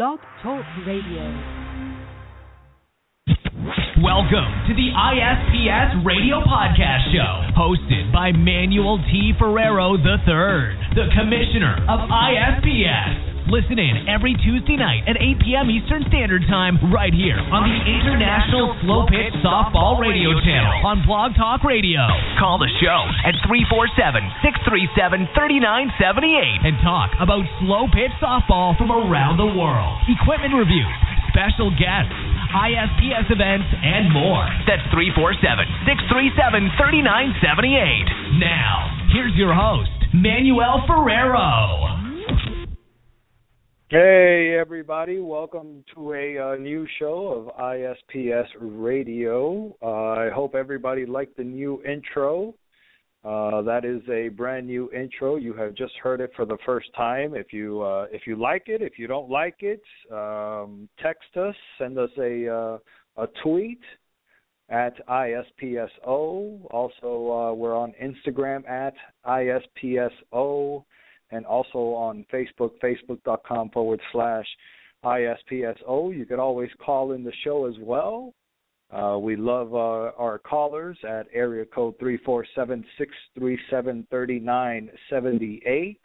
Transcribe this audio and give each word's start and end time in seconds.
Blog 0.00 0.18
Talk 0.42 0.64
Radio. 0.86 1.20
Welcome 4.02 4.48
to 4.64 4.72
the 4.72 4.88
ISPS 4.96 6.06
Radio 6.06 6.40
Podcast 6.40 7.12
Show, 7.12 7.52
hosted 7.52 8.10
by 8.10 8.32
Manuel 8.32 8.96
T. 9.12 9.34
Ferrero 9.38 9.96
III, 9.96 10.96
the 10.96 11.04
Commissioner 11.12 11.84
of 11.86 12.08
ISPS. 12.08 13.29
Listen 13.50 13.82
in 13.82 14.06
every 14.06 14.38
Tuesday 14.46 14.78
night 14.78 15.02
at 15.10 15.18
8 15.18 15.42
p.m. 15.42 15.66
Eastern 15.74 16.06
Standard 16.06 16.46
Time, 16.46 16.78
right 16.94 17.10
here 17.10 17.34
on 17.34 17.66
the 17.66 17.82
International 17.82 18.78
Slow 18.78 19.10
Pitch 19.10 19.34
Softball 19.42 19.98
Radio 19.98 20.38
Channel 20.38 20.86
on 20.86 21.02
Blog 21.02 21.34
Talk 21.34 21.66
Radio. 21.66 21.98
Call 22.38 22.62
the 22.62 22.70
show 22.78 23.00
at 23.26 23.34
347 23.50 24.22
637 24.46 25.34
3978 25.34 26.62
and 26.62 26.78
talk 26.78 27.10
about 27.18 27.42
slow 27.58 27.90
pitch 27.90 28.14
softball 28.22 28.78
from 28.78 28.94
around 28.94 29.34
the 29.34 29.50
world, 29.50 29.98
equipment 30.06 30.54
reviews, 30.54 30.94
special 31.34 31.74
guests, 31.74 32.14
ISPS 32.54 33.34
events, 33.34 33.66
and 33.82 34.14
more. 34.14 34.46
That's 34.70 34.86
347 34.94 35.90
637 35.90 36.70
3978. 36.78 38.38
Now, 38.38 38.94
here's 39.10 39.34
your 39.34 39.58
host, 39.58 39.90
Manuel 40.14 40.86
Ferrero. 40.86 41.99
Hey, 43.92 44.56
everybody. 44.56 45.18
Welcome 45.18 45.84
to 45.96 46.12
a 46.12 46.38
uh, 46.38 46.54
new 46.54 46.86
show 47.00 47.50
of 47.50 47.60
ISPS 47.60 48.46
Radio. 48.60 49.76
Uh, 49.82 50.10
I 50.12 50.30
hope 50.32 50.54
everybody 50.54 51.04
liked 51.04 51.36
the 51.36 51.42
new 51.42 51.82
intro. 51.82 52.54
Uh, 53.24 53.62
that 53.62 53.84
is 53.84 54.00
a 54.08 54.28
brand 54.28 54.68
new 54.68 54.88
intro. 54.92 55.34
You 55.34 55.54
have 55.54 55.74
just 55.74 55.94
heard 56.00 56.20
it 56.20 56.30
for 56.36 56.44
the 56.44 56.56
first 56.64 56.86
time. 56.94 57.34
If 57.34 57.52
you 57.52 57.82
uh, 57.82 58.06
if 58.12 58.28
you 58.28 58.36
like 58.36 58.68
it, 58.68 58.80
if 58.80 58.96
you 58.96 59.08
don't 59.08 59.28
like 59.28 59.56
it, 59.58 59.82
um, 60.12 60.88
text 61.02 61.36
us, 61.36 61.56
send 61.76 61.98
us 61.98 62.10
a 62.16 62.46
uh, 62.46 62.78
a 63.16 63.26
tweet 63.42 63.80
at 64.68 65.04
ISPSO. 65.08 66.64
Also, 66.70 67.54
we're 67.58 67.76
on 67.76 67.92
Instagram 68.00 68.68
at 68.70 68.94
ISPSO 69.26 70.84
and 71.30 71.46
also 71.46 71.78
on 71.78 72.24
Facebook, 72.32 72.72
facebook.com 72.82 73.70
forward 73.70 74.00
slash 74.12 74.46
ISPSO. 75.04 76.16
You 76.16 76.26
can 76.26 76.40
always 76.40 76.70
call 76.84 77.12
in 77.12 77.24
the 77.24 77.32
show 77.44 77.66
as 77.66 77.74
well. 77.80 78.34
Uh, 78.90 79.18
we 79.20 79.36
love 79.36 79.72
uh, 79.72 80.10
our 80.18 80.38
callers 80.38 80.98
at 81.08 81.26
area 81.32 81.64
code 81.64 81.94
347 82.00 82.84
637 82.98 84.06
3978. 84.10 86.00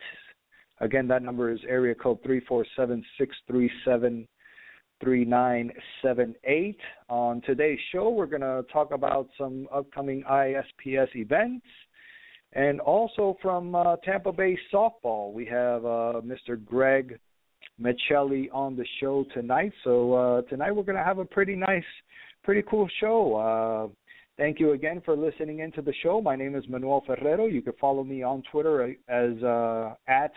Again, 0.81 1.07
that 1.07 1.23
number 1.23 1.51
is 1.51 1.59
area 1.67 1.95
code 1.95 2.21
347 2.23 3.03
637 3.17 4.27
3978. 5.01 6.79
On 7.09 7.41
today's 7.41 7.79
show, 7.91 8.09
we're 8.09 8.25
going 8.27 8.41
to 8.41 8.63
talk 8.71 8.91
about 8.91 9.29
some 9.37 9.67
upcoming 9.73 10.23
ISPS 10.29 11.15
events 11.15 11.65
and 12.55 12.79
also 12.79 13.37
from 13.41 13.75
uh, 13.75 13.97
Tampa 13.97 14.31
Bay 14.31 14.57
softball, 14.73 15.33
we 15.33 15.45
have 15.45 15.85
uh, 15.85 16.21
Mr. 16.23 16.63
Greg 16.63 17.19
Michelli 17.81 18.47
on 18.53 18.77
the 18.77 18.85
show 19.01 19.25
tonight. 19.33 19.73
So 19.83 20.13
uh, 20.13 20.41
tonight 20.43 20.71
we're 20.71 20.83
going 20.83 20.97
to 20.97 21.03
have 21.03 21.19
a 21.19 21.25
pretty 21.25 21.57
nice, 21.57 21.83
pretty 22.43 22.63
cool 22.69 22.87
show. 23.01 23.35
Uh, 23.35 23.93
thank 24.37 24.61
you 24.61 24.71
again 24.71 25.01
for 25.03 25.17
listening 25.17 25.59
into 25.59 25.81
the 25.81 25.93
show. 26.01 26.21
My 26.21 26.37
name 26.37 26.55
is 26.55 26.63
Manuel 26.69 27.03
Ferrero. 27.05 27.45
You 27.45 27.61
can 27.61 27.73
follow 27.79 28.05
me 28.05 28.23
on 28.23 28.41
Twitter 28.49 28.95
as 29.09 29.43
uh, 29.43 29.93
at 30.07 30.31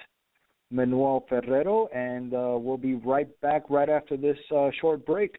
Manuel 0.73 1.25
Ferrero, 1.29 1.87
and 1.95 2.35
uh, 2.35 2.59
we'll 2.59 2.77
be 2.77 2.97
right 2.97 3.29
back 3.41 3.71
right 3.71 3.89
after 3.89 4.17
this 4.17 4.37
short 4.81 5.07
break. 5.07 5.39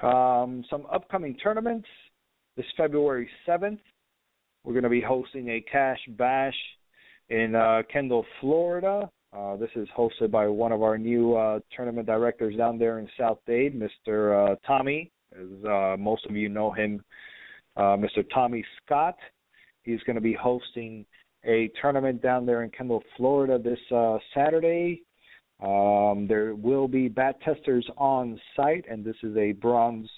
Um, 0.02 0.64
some 0.70 0.88
upcoming 0.90 1.36
tournaments. 1.36 1.90
This 2.56 2.66
February 2.78 3.30
7th, 3.46 3.82
we're 4.64 4.72
going 4.72 4.84
to 4.84 4.90
be 4.90 5.02
hosting 5.02 5.50
a 5.50 5.60
Cash 5.70 6.00
Bash 6.18 6.56
in 7.28 7.56
uh, 7.56 7.82
Kendall, 7.92 8.26
Florida. 8.40 9.12
Uh, 9.36 9.58
this 9.58 9.72
is 9.76 9.90
hosted 9.96 10.32
by 10.32 10.48
one 10.48 10.72
of 10.72 10.82
our 10.82 10.98
new 10.98 11.36
uh, 11.36 11.60
tournament 11.76 12.08
directors 12.08 12.56
down 12.56 12.80
there 12.80 13.00
in 13.00 13.10
South 13.20 13.40
Dade, 13.46 13.78
Mr. 13.78 14.54
Uh, 14.54 14.56
Tommy. 14.66 15.12
As 15.34 15.66
uh, 15.66 15.98
most 16.00 16.26
of 16.26 16.38
you 16.38 16.48
know 16.48 16.72
him, 16.72 17.04
uh, 17.76 17.98
Mr. 17.98 18.24
Tommy 18.34 18.64
Scott. 18.86 19.18
He's 19.84 20.02
going 20.04 20.16
to 20.16 20.22
be 20.22 20.34
hosting 20.34 21.06
a 21.48 21.72
tournament 21.82 22.22
down 22.22 22.46
there 22.46 22.64
in 22.64 22.70
Kendall, 22.70 23.04
Florida 23.16 23.58
this 23.58 23.80
uh, 23.96 24.18
Saturday. 24.36 25.02
Um, 25.62 26.28
there 26.28 26.54
will 26.54 26.88
be 26.88 27.08
bat 27.08 27.40
testers 27.42 27.88
on 27.98 28.40
site, 28.56 28.86
and 28.90 29.04
this 29.04 29.16
is 29.24 29.36
a 29.38 29.54
bronze, 29.54 30.10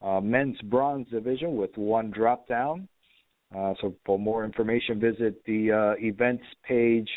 uh, 0.00 0.20
men's 0.20 0.60
bronze 0.62 1.08
division 1.10 1.56
with 1.56 1.76
one 1.76 2.10
drop 2.10 2.46
down. 2.46 2.86
Uh, 3.56 3.74
so 3.80 3.94
for 4.04 4.18
more 4.18 4.44
information, 4.44 5.00
visit 5.00 5.42
the 5.46 5.72
uh, 5.72 6.04
events 6.04 6.44
page 6.66 7.08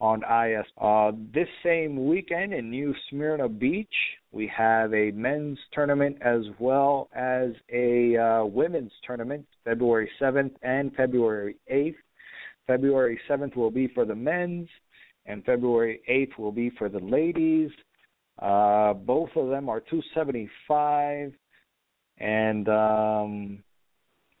on 0.00 0.22
IS. 0.24 0.66
Uh, 0.78 1.12
this 1.32 1.48
same 1.64 2.06
weekend 2.06 2.52
in 2.52 2.70
New 2.70 2.94
Smyrna 3.08 3.48
Beach, 3.48 3.88
we 4.30 4.50
have 4.54 4.92
a 4.92 5.10
men's 5.12 5.58
tournament 5.72 6.18
as 6.20 6.42
well 6.58 7.08
as 7.14 7.52
a 7.72 8.16
uh, 8.16 8.44
women's 8.44 8.92
tournament, 9.06 9.46
February 9.64 10.10
7th 10.20 10.52
and 10.62 10.94
February 10.94 11.56
8th. 11.72 11.94
February 12.66 13.18
7th 13.28 13.56
will 13.56 13.70
be 13.70 13.88
for 13.88 14.04
the 14.04 14.14
men's, 14.14 14.68
and 15.26 15.44
February 15.44 16.00
8th 16.08 16.38
will 16.38 16.52
be 16.52 16.70
for 16.70 16.88
the 16.88 17.00
ladies. 17.00 17.70
Uh, 18.40 18.92
both 18.92 19.30
of 19.36 19.48
them 19.48 19.68
are 19.68 19.80
275, 19.80 21.32
and 22.18 22.68
um, 22.68 23.58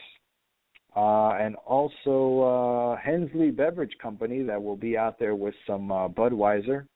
Uh, 0.96 1.31
and 1.40 1.54
also 1.66 2.40
uh, 2.40 2.96
Hensley 3.00 3.50
Beverage 3.50 3.96
Company 4.02 4.42
that 4.42 4.60
will 4.60 4.76
be 4.76 4.96
out 4.96 5.19
there 5.19 5.37
with 5.37 5.54
some 5.66 5.92
uh, 5.92 6.08
Budweiser, 6.08 6.87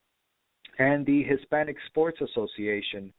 and 0.79 1.06
the 1.06 1.23
Hispanic 1.23 1.76
Sports 1.87 2.20
Association. 2.20 3.12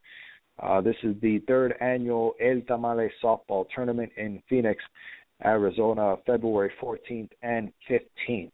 Uh, 0.62 0.80
this 0.80 0.96
is 1.02 1.14
the 1.22 1.38
third 1.48 1.74
annual 1.80 2.34
El 2.40 2.60
Tamale 2.66 3.10
softball 3.22 3.66
tournament 3.74 4.10
in 4.16 4.42
Phoenix, 4.48 4.82
Arizona, 5.44 6.16
February 6.26 6.72
14th 6.80 7.30
and 7.42 7.72
15th. 7.90 8.52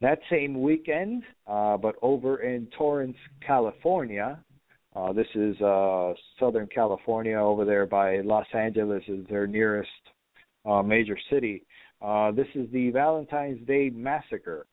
That 0.00 0.18
same 0.30 0.60
weekend, 0.60 1.22
uh, 1.46 1.76
but 1.76 1.94
over 2.02 2.38
in 2.38 2.66
Torrance, 2.76 3.16
California, 3.46 4.38
uh, 4.94 5.12
this 5.12 5.28
is 5.34 5.58
uh, 5.60 6.12
Southern 6.38 6.66
California 6.66 7.36
over 7.36 7.64
there 7.64 7.86
by 7.86 8.20
Los 8.20 8.46
Angeles 8.52 9.02
is 9.08 9.24
their 9.30 9.46
nearest 9.46 9.88
uh, 10.64 10.82
major 10.82 11.18
city. 11.30 11.64
Uh, 12.00 12.32
this 12.32 12.48
is 12.54 12.70
the 12.72 12.90
Valentine's 12.90 13.64
Day 13.66 13.90
Massacre 13.90 14.66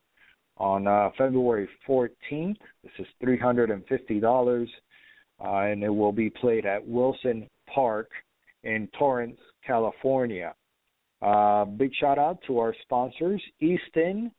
on 0.58 0.88
uh, 0.88 1.10
February 1.18 1.70
14th. 1.88 2.58
This 2.84 2.92
is 3.00 3.08
$350, 3.24 4.68
uh, 5.44 5.48
and 5.48 5.84
it 5.84 5.90
will 5.90 6.12
be 6.12 6.30
played 6.30 6.66
at 6.66 6.86
Wilson 6.86 7.48
Park 7.74 8.10
in 8.64 8.90
Torrance, 8.98 9.40
California. 9.66 10.54
Uh, 11.22 11.66
big 11.66 11.92
shout 12.00 12.18
out 12.18 12.40
to 12.48 12.60
our 12.60 12.74
sponsors, 12.84 13.42
Easton, 13.60 14.32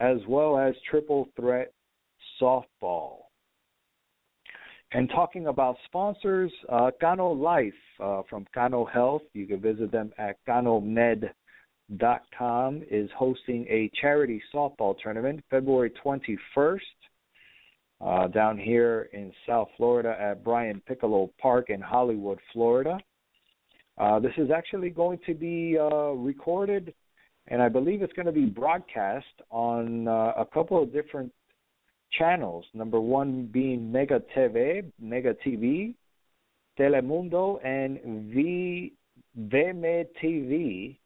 as 0.00 0.18
well 0.28 0.58
as 0.58 0.74
Triple 0.90 1.28
Threat 1.36 1.72
Softball. 2.40 3.27
And 4.92 5.10
talking 5.10 5.48
about 5.48 5.76
sponsors, 5.84 6.50
uh, 6.70 6.90
Life 7.02 7.74
uh, 8.00 8.22
from 8.28 8.46
Cano 8.54 8.86
Health, 8.86 9.22
you 9.34 9.46
can 9.46 9.60
visit 9.60 9.92
them 9.92 10.12
at 10.16 10.36
canomed.com, 10.46 11.34
is 12.90 13.10
hosting 13.16 13.66
a 13.68 13.90
charity 14.00 14.42
softball 14.54 14.96
tournament 14.98 15.44
February 15.50 15.92
21st 16.02 16.78
uh, 18.00 18.28
down 18.28 18.56
here 18.56 19.10
in 19.12 19.30
South 19.46 19.68
Florida 19.76 20.16
at 20.18 20.42
Brian 20.42 20.80
Piccolo 20.86 21.30
Park 21.38 21.68
in 21.68 21.82
Hollywood, 21.82 22.38
Florida. 22.54 22.98
Uh, 23.98 24.18
this 24.20 24.32
is 24.38 24.50
actually 24.50 24.88
going 24.88 25.18
to 25.26 25.34
be 25.34 25.76
uh, 25.78 26.12
recorded, 26.12 26.94
and 27.48 27.60
I 27.60 27.68
believe 27.68 28.00
it's 28.00 28.12
going 28.14 28.26
to 28.26 28.32
be 28.32 28.46
broadcast 28.46 29.26
on 29.50 30.08
uh, 30.08 30.32
a 30.38 30.46
couple 30.46 30.82
of 30.82 30.92
different 30.94 31.30
channels. 32.12 32.64
Number 32.74 33.00
one 33.00 33.48
being 33.52 33.90
Mega 33.90 34.22
TV, 34.36 34.84
Mega 35.00 35.34
TV, 35.46 35.94
Telemundo, 36.78 37.64
and 37.64 38.32
v, 38.32 38.92
VME 39.38 40.06
TV. 40.22 40.96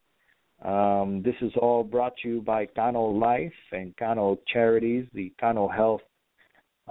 Um, 0.65 1.23
this 1.23 1.35
is 1.41 1.53
all 1.61 1.83
brought 1.83 2.17
to 2.23 2.29
you 2.29 2.41
by 2.41 2.67
Cano 2.67 3.07
Life 3.07 3.53
and 3.73 3.97
Cano 3.97 4.39
Charities, 4.47 5.07
the 5.13 5.33
Cano 5.41 5.67
Health 5.67 6.03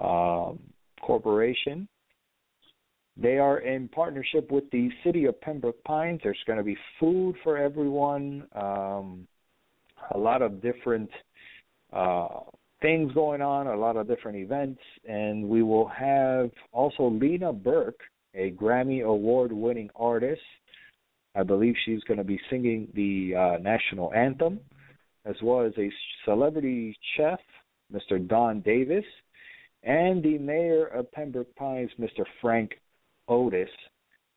um, 0.01 0.59
Corporation. 1.01 1.87
They 3.17 3.37
are 3.37 3.59
in 3.59 3.87
partnership 3.89 4.51
with 4.51 4.69
the 4.71 4.89
City 5.03 5.25
of 5.25 5.39
Pembroke 5.41 5.81
Pines. 5.83 6.21
There's 6.23 6.37
going 6.47 6.57
to 6.57 6.63
be 6.63 6.77
food 6.99 7.35
for 7.43 7.57
everyone, 7.57 8.47
um, 8.55 9.27
a 10.13 10.17
lot 10.17 10.41
of 10.41 10.61
different 10.61 11.09
uh, 11.93 12.39
things 12.81 13.13
going 13.13 13.41
on, 13.41 13.67
a 13.67 13.75
lot 13.75 13.95
of 13.95 14.07
different 14.07 14.37
events, 14.37 14.81
and 15.07 15.47
we 15.47 15.63
will 15.63 15.87
have 15.87 16.49
also 16.71 17.09
Lena 17.09 17.53
Burke, 17.53 17.99
a 18.33 18.51
Grammy 18.51 19.03
Award 19.03 19.51
winning 19.51 19.89
artist. 19.95 20.41
I 21.35 21.43
believe 21.43 21.75
she's 21.85 22.03
going 22.03 22.17
to 22.17 22.23
be 22.23 22.39
singing 22.49 22.87
the 22.93 23.35
uh, 23.35 23.57
national 23.61 24.13
anthem, 24.13 24.59
as 25.25 25.35
well 25.43 25.65
as 25.65 25.73
a 25.77 25.89
celebrity 26.25 26.97
chef, 27.15 27.39
Mr. 27.93 28.25
Don 28.27 28.61
Davis, 28.61 29.05
and 29.83 30.23
the 30.23 30.37
mayor 30.37 30.87
of 30.87 31.11
Pembroke 31.11 31.53
Pines, 31.55 31.91
Mr. 31.99 32.25
Frank 32.41 32.71
Ortis. 33.29 33.69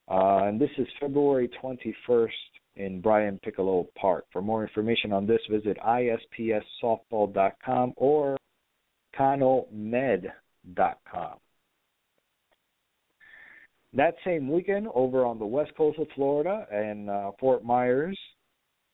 Uh, 0.09 0.45
and 0.45 0.61
this 0.61 0.71
is 0.77 0.87
February 1.01 1.51
21st 1.63 2.29
in 2.77 3.01
Brian 3.01 3.41
Piccolo 3.43 3.89
Park. 3.97 4.27
For 4.33 4.43
more 4.43 4.63
information 4.63 5.13
on 5.13 5.27
this, 5.27 5.41
visit 5.51 5.77
ispssoftball.com 5.79 7.95
or 7.97 8.37
canomed.com. 9.17 10.31
That 13.97 14.17
same 14.25 14.51
weekend, 14.51 14.89
over 14.93 15.25
on 15.25 15.39
the 15.39 15.47
west 15.47 15.71
coast 15.77 16.01
of 16.01 16.09
Florida 16.17 16.67
and 16.73 17.09
uh, 17.09 17.31
Fort 17.39 17.65
Myers, 17.65 18.19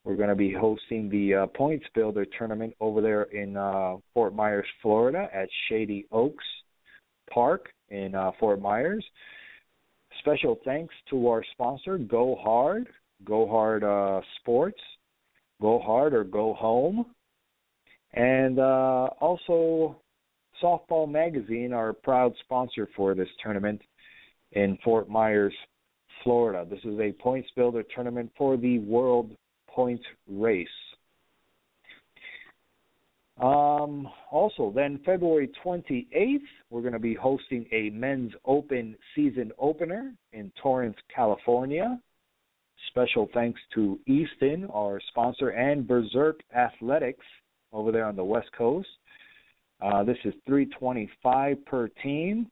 we're 0.05 0.17
going 0.17 0.29
to 0.29 0.35
be 0.35 0.53
hosting 0.53 1.09
the 1.09 1.35
uh, 1.35 1.47
Points 1.47 1.87
Builder 1.95 2.27
tournament 2.39 2.75
over 2.81 3.01
there 3.01 3.23
in 3.25 3.57
uh, 3.57 3.97
Fort 4.13 4.35
Myers, 4.35 4.67
Florida, 4.83 5.29
at 5.33 5.49
Shady 5.69 6.07
Oaks 6.13 6.45
Park 7.33 7.71
in 7.89 8.15
uh, 8.15 8.33
Fort 8.39 8.61
Myers. 8.61 9.05
Special 10.21 10.59
thanks 10.65 10.95
to 11.09 11.29
our 11.29 11.43
sponsor, 11.53 11.97
Go 11.97 12.37
Hard, 12.41 12.87
Go 13.25 13.47
Hard 13.49 13.85
uh, 13.85 14.21
Sports, 14.41 14.81
Go 15.61 15.79
Hard 15.79 16.15
or 16.15 16.25
Go 16.25 16.55
Home, 16.55 17.07
and 18.15 18.59
uh, 18.59 19.09
also 19.21 20.01
Softball 20.63 21.11
Magazine, 21.11 21.73
our 21.73 21.93
proud 21.93 22.35
sponsor 22.45 22.89
for 22.97 23.15
this 23.15 23.29
tournament 23.43 23.81
in 24.53 24.79
Fort 24.85 25.09
Myers, 25.09 25.55
Florida. 26.25 26.67
This 26.69 26.81
is 26.85 26.99
a 26.99 27.13
points 27.13 27.49
builder 27.57 27.83
tournament 27.95 28.31
for 28.37 28.57
the 28.57 28.79
World 28.81 29.31
Point 29.69 30.03
Race. 30.29 30.69
Um, 33.41 34.07
also, 34.31 34.71
then 34.75 35.01
February 35.05 35.51
28th, 35.65 36.39
we're 36.69 36.83
going 36.83 36.93
to 36.93 36.99
be 36.99 37.15
hosting 37.15 37.67
a 37.73 37.89
men's 37.91 38.33
open 38.45 38.97
season 39.15 39.51
opener 39.59 40.13
in 40.35 40.53
Torrance, 40.63 40.97
California. 41.15 41.99
Special 42.89 43.29
thanks 43.33 43.61
to 43.75 43.99
Easton, 44.07 44.67
our 44.73 45.01
sponsor, 45.09 45.51
and 45.51 45.87
Berserk 45.87 46.41
Athletics 46.55 47.25
over 47.73 47.93
there 47.93 48.07
on 48.07 48.17
the 48.17 48.25
West 48.25 48.51
Coast. 48.57 48.89
Uh, 49.81 50.05
this 50.05 50.19
is 50.25 50.35
325 50.47 51.65
per 51.65 51.89
team. 52.03 52.51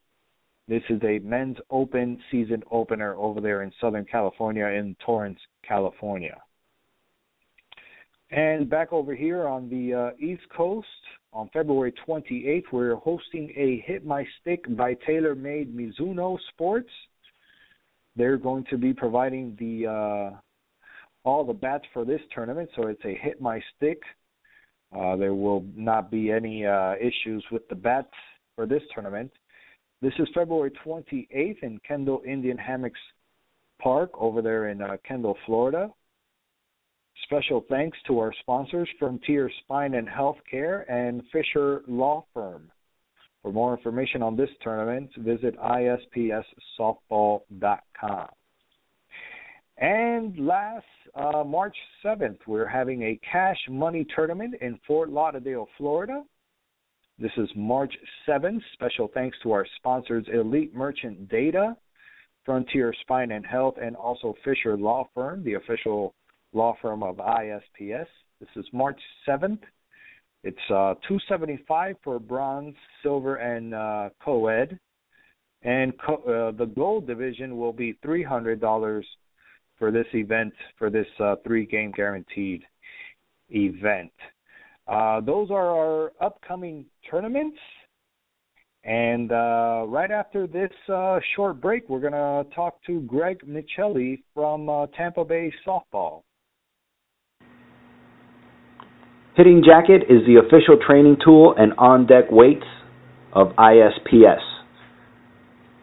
This 0.69 0.83
is 0.91 1.01
a 1.03 1.19
men's 1.21 1.57
open 1.71 2.21
season 2.31 2.63
opener 2.71 3.15
over 3.17 3.41
there 3.41 3.63
in 3.63 3.73
Southern 3.81 4.05
California 4.05 4.67
in 4.67 4.95
Torrance, 5.05 5.41
California. 5.67 6.41
And 8.31 8.69
back 8.69 8.93
over 8.93 9.15
here 9.15 9.47
on 9.47 9.71
the 9.71 9.95
uh, 9.95 10.11
East 10.19 10.43
Coast, 10.55 10.87
on 11.33 11.49
February 11.53 11.93
28th, 12.07 12.65
we're 12.73 12.97
hosting 12.97 13.53
a 13.57 13.83
Hit 13.87 14.05
My 14.05 14.27
Stick 14.41 14.65
by 14.77 14.95
TaylorMade 14.95 15.73
Mizuno 15.75 16.39
Sports. 16.53 16.91
They're 18.19 18.37
going 18.37 18.65
to 18.71 18.77
be 18.77 18.93
providing 18.93 19.57
the 19.61 19.87
uh, 19.87 20.37
all 21.25 21.45
the 21.45 21.53
bats 21.53 21.85
for 21.93 22.05
this 22.05 22.21
tournament, 22.35 22.69
so 22.75 22.89
it's 22.89 23.05
a 23.05 23.15
Hit 23.15 23.41
My 23.41 23.63
Stick. 23.77 24.03
Uh, 24.93 25.15
there 25.15 25.35
will 25.35 25.65
not 25.77 26.11
be 26.11 26.33
any 26.33 26.67
uh, 26.67 26.95
issues 26.97 27.45
with 27.53 27.69
the 27.69 27.77
bats 27.77 28.13
for 28.57 28.67
this 28.67 28.83
tournament. 28.93 29.31
This 30.03 30.13
is 30.19 30.29
February 30.35 30.73
28th 30.85 31.63
in 31.63 31.79
Kendall 31.87 32.23
Indian 32.27 32.59
Hammocks 32.59 32.99
Park 33.81 34.11
over 34.15 34.43
there 34.43 34.71
in 34.71 34.83
uh, 34.83 34.97
Kendall, 35.07 35.37
Florida. 35.47 35.89
Special 37.23 37.65
thanks 37.69 37.99
to 38.09 38.19
our 38.19 38.33
sponsors, 38.41 38.89
Frontier 38.99 39.49
Spine 39.63 39.95
and 39.95 40.09
Healthcare 40.09 40.91
and 40.91 41.23
Fisher 41.33 41.83
Law 41.87 42.25
Firm. 42.35 42.71
For 43.43 43.53
more 43.53 43.77
information 43.77 44.23
on 44.23 44.37
this 44.37 44.49
tournament, 44.63 45.11
visit 45.19 45.59
ispssoftball.com. 45.59 48.29
And 49.81 50.37
last, 50.39 50.85
uh, 51.15 51.45
March 51.45 51.77
7th, 52.05 52.39
we're 52.47 52.67
having 52.67 53.03
a 53.03 53.21
cash 53.31 53.59
money 53.69 54.07
tournament 54.15 54.55
in 54.61 54.79
Fort 54.87 55.11
Lauderdale, 55.11 55.69
Florida. 55.77 56.25
This 57.19 57.33
is 57.37 57.49
March 57.55 57.95
7th. 58.27 58.61
Special 58.73 59.09
thanks 59.15 59.37
to 59.43 59.53
our 59.53 59.67
sponsors, 59.77 60.27
Elite 60.33 60.75
Merchant 60.75 61.29
Data, 61.29 61.77
Frontier 62.45 62.93
Spine 63.03 63.31
and 63.31 63.47
Health, 63.47 63.77
and 63.81 63.95
also 63.95 64.35
Fisher 64.45 64.77
Law 64.77 65.09
Firm, 65.15 65.45
the 65.45 65.55
official 65.55 66.15
law 66.53 66.77
firm 66.81 67.03
of 67.03 67.17
ISPS. 67.17 68.07
This 68.41 68.49
is 68.57 68.65
March 68.73 69.01
7th. 69.27 69.61
It's 70.45 70.57
uh, 70.71 70.95
275 71.09 71.97
for 72.03 72.19
bronze, 72.19 72.75
silver, 73.03 73.37
and 73.37 73.75
uh, 73.75 74.11
co-ed, 74.25 74.79
and 75.63 75.93
co- 75.99 76.23
uh, 76.23 76.57
the 76.57 76.67
gold 76.67 77.07
division 77.07 77.57
will 77.59 77.73
be 77.73 77.99
$300 78.05 79.03
for 79.79 79.91
this 79.91 80.07
event 80.15 80.53
for 80.79 80.91
this 80.91 81.07
uh, 81.21 81.37
three-game 81.45 81.93
guaranteed 81.93 82.63
event. 83.51 84.13
Uh, 84.87 85.21
those 85.21 85.51
are 85.51 85.69
our 85.69 86.13
upcoming 86.21 86.85
tournaments. 87.11 87.59
And 88.85 89.33
uh, 89.33 89.85
right 89.87 90.11
after 90.11 90.47
this 90.47 90.71
uh, 90.89 91.19
short 91.37 91.61
break, 91.61 91.89
we're 91.89 92.01
going 92.01 92.13
to 92.13 92.47
talk 92.55 92.83
to 92.87 93.01
Greg 93.03 93.41
Michelli 93.47 94.23
from 94.35 94.69
uh, 94.69 94.87
Tampa 94.97 95.25
Bay 95.25 95.53
Softball. 95.67 96.23
Hitting 99.39 99.63
Jacket 99.65 100.11
is 100.11 100.27
the 100.27 100.43
official 100.45 100.85
training 100.85 101.19
tool 101.25 101.55
and 101.57 101.73
on 101.79 102.09
deck 102.09 102.25
weights 102.29 102.67
of 103.33 103.51
ISPS. 103.57 104.43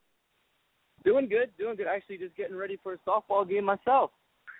Doing 1.03 1.27
good, 1.27 1.51
doing 1.57 1.75
good. 1.75 1.87
Actually, 1.87 2.17
just 2.17 2.35
getting 2.35 2.55
ready 2.55 2.79
for 2.81 2.93
a 2.93 2.97
softball 3.07 3.47
game 3.47 3.65
myself. 3.65 4.11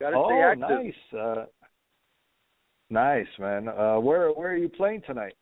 Gotta 0.00 0.16
oh, 0.16 0.28
stay 0.28 0.40
active. 0.40 0.84
nice. 0.84 0.94
Uh, 1.18 1.44
Nice, 2.90 3.26
man. 3.38 3.68
Uh, 3.68 3.98
where 4.00 4.30
where 4.30 4.50
are 4.50 4.56
you 4.56 4.68
playing 4.68 5.02
tonight? 5.06 5.34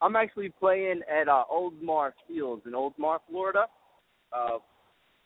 I'm 0.00 0.14
actually 0.14 0.50
playing 0.50 1.00
at 1.10 1.28
uh, 1.28 1.42
Oldsmar 1.52 2.12
Fields 2.28 2.62
in 2.64 2.72
Oldsmar, 2.72 3.18
Florida. 3.28 3.66
Uh, 4.32 4.58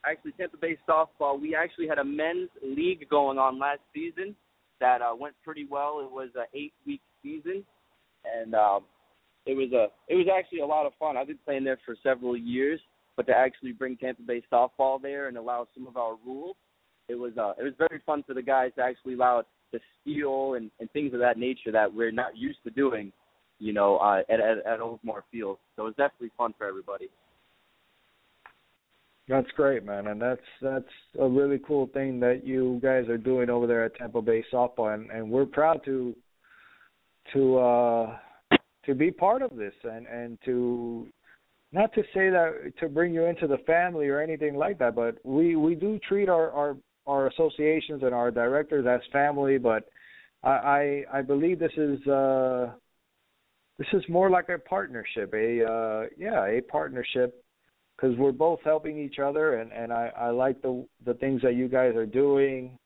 actually, 0.06 0.32
Tampa 0.32 0.56
Bay 0.56 0.78
softball. 0.88 1.38
We 1.38 1.54
actually 1.54 1.86
had 1.86 1.98
a 1.98 2.04
men's 2.04 2.48
league 2.62 3.06
going 3.10 3.38
on 3.38 3.58
last 3.58 3.80
season 3.94 4.34
that 4.80 5.02
uh, 5.02 5.14
went 5.14 5.34
pretty 5.44 5.66
well. 5.70 6.00
It 6.02 6.10
was 6.10 6.30
an 6.34 6.46
eight-week 6.54 7.02
season, 7.22 7.62
and 8.24 8.54
um, 8.54 8.84
it 9.44 9.54
was 9.54 9.70
a 9.72 9.88
it 10.10 10.16
was 10.16 10.26
actually 10.34 10.60
a 10.60 10.66
lot 10.66 10.86
of 10.86 10.92
fun. 10.98 11.18
I've 11.18 11.26
been 11.26 11.38
playing 11.44 11.64
there 11.64 11.78
for 11.84 11.94
several 12.02 12.38
years, 12.38 12.80
but 13.18 13.26
to 13.26 13.36
actually 13.36 13.72
bring 13.72 13.98
Tampa 13.98 14.22
Bay 14.22 14.42
softball 14.50 15.00
there 15.00 15.28
and 15.28 15.36
allow 15.36 15.68
some 15.74 15.86
of 15.86 15.98
our 15.98 16.16
rules, 16.24 16.56
it 17.08 17.16
was 17.16 17.32
uh, 17.36 17.52
it 17.58 17.64
was 17.64 17.74
very 17.76 18.00
fun 18.06 18.24
for 18.26 18.32
the 18.32 18.42
guys 18.42 18.70
to 18.76 18.82
actually 18.82 19.14
allow 19.14 19.42
the 19.72 19.80
steal 20.00 20.54
and, 20.54 20.70
and 20.80 20.90
things 20.92 21.12
of 21.14 21.20
that 21.20 21.38
nature 21.38 21.72
that 21.72 21.92
we're 21.92 22.12
not 22.12 22.36
used 22.36 22.58
to 22.64 22.70
doing, 22.70 23.12
you 23.58 23.72
know, 23.72 23.96
uh, 23.98 24.22
at, 24.28 24.40
at, 24.40 24.58
at 24.66 24.80
Oldsmar 24.80 25.22
Field. 25.30 25.58
So 25.76 25.86
it's 25.86 25.96
definitely 25.96 26.30
fun 26.36 26.54
for 26.56 26.66
everybody. 26.66 27.08
That's 29.28 29.50
great, 29.56 29.84
man, 29.84 30.08
and 30.08 30.20
that's 30.20 30.40
that's 30.60 30.84
a 31.20 31.28
really 31.28 31.60
cool 31.66 31.88
thing 31.94 32.18
that 32.20 32.44
you 32.44 32.80
guys 32.82 33.08
are 33.08 33.16
doing 33.16 33.48
over 33.50 33.68
there 33.68 33.84
at 33.84 33.94
Tampa 33.94 34.20
Bay 34.20 34.44
Softball, 34.52 34.94
and, 34.94 35.10
and 35.10 35.30
we're 35.30 35.46
proud 35.46 35.80
to 35.84 36.14
to 37.32 37.58
uh, 37.58 38.16
to 38.84 38.94
be 38.94 39.10
part 39.12 39.42
of 39.42 39.56
this 39.56 39.74
and 39.84 40.06
and 40.08 40.38
to 40.44 41.06
not 41.70 41.94
to 41.94 42.02
say 42.12 42.30
that 42.30 42.72
to 42.80 42.88
bring 42.88 43.14
you 43.14 43.24
into 43.24 43.46
the 43.46 43.58
family 43.58 44.08
or 44.08 44.20
anything 44.20 44.56
like 44.56 44.78
that, 44.80 44.96
but 44.96 45.16
we 45.24 45.54
we 45.54 45.76
do 45.76 46.00
treat 46.06 46.28
our 46.28 46.50
our 46.50 46.76
our 47.06 47.26
associations 47.28 48.02
and 48.02 48.14
our 48.14 48.30
directors 48.30 48.86
as 48.86 49.00
family, 49.12 49.58
but 49.58 49.84
I 50.42 50.50
I, 50.50 51.18
I 51.18 51.22
believe 51.22 51.58
this 51.58 51.72
is 51.76 52.06
uh, 52.06 52.70
this 53.78 53.88
is 53.92 54.02
more 54.08 54.30
like 54.30 54.48
a 54.48 54.58
partnership, 54.58 55.32
a 55.34 55.64
uh, 55.64 56.06
yeah, 56.16 56.46
a 56.46 56.60
partnership 56.62 57.42
because 57.96 58.16
we're 58.16 58.32
both 58.32 58.60
helping 58.64 58.98
each 58.98 59.18
other, 59.18 59.56
and 59.56 59.72
and 59.72 59.92
I 59.92 60.10
I 60.16 60.30
like 60.30 60.60
the 60.62 60.86
the 61.04 61.14
things 61.14 61.42
that 61.42 61.54
you 61.54 61.68
guys 61.68 61.94
are 61.96 62.06
doing 62.06 62.78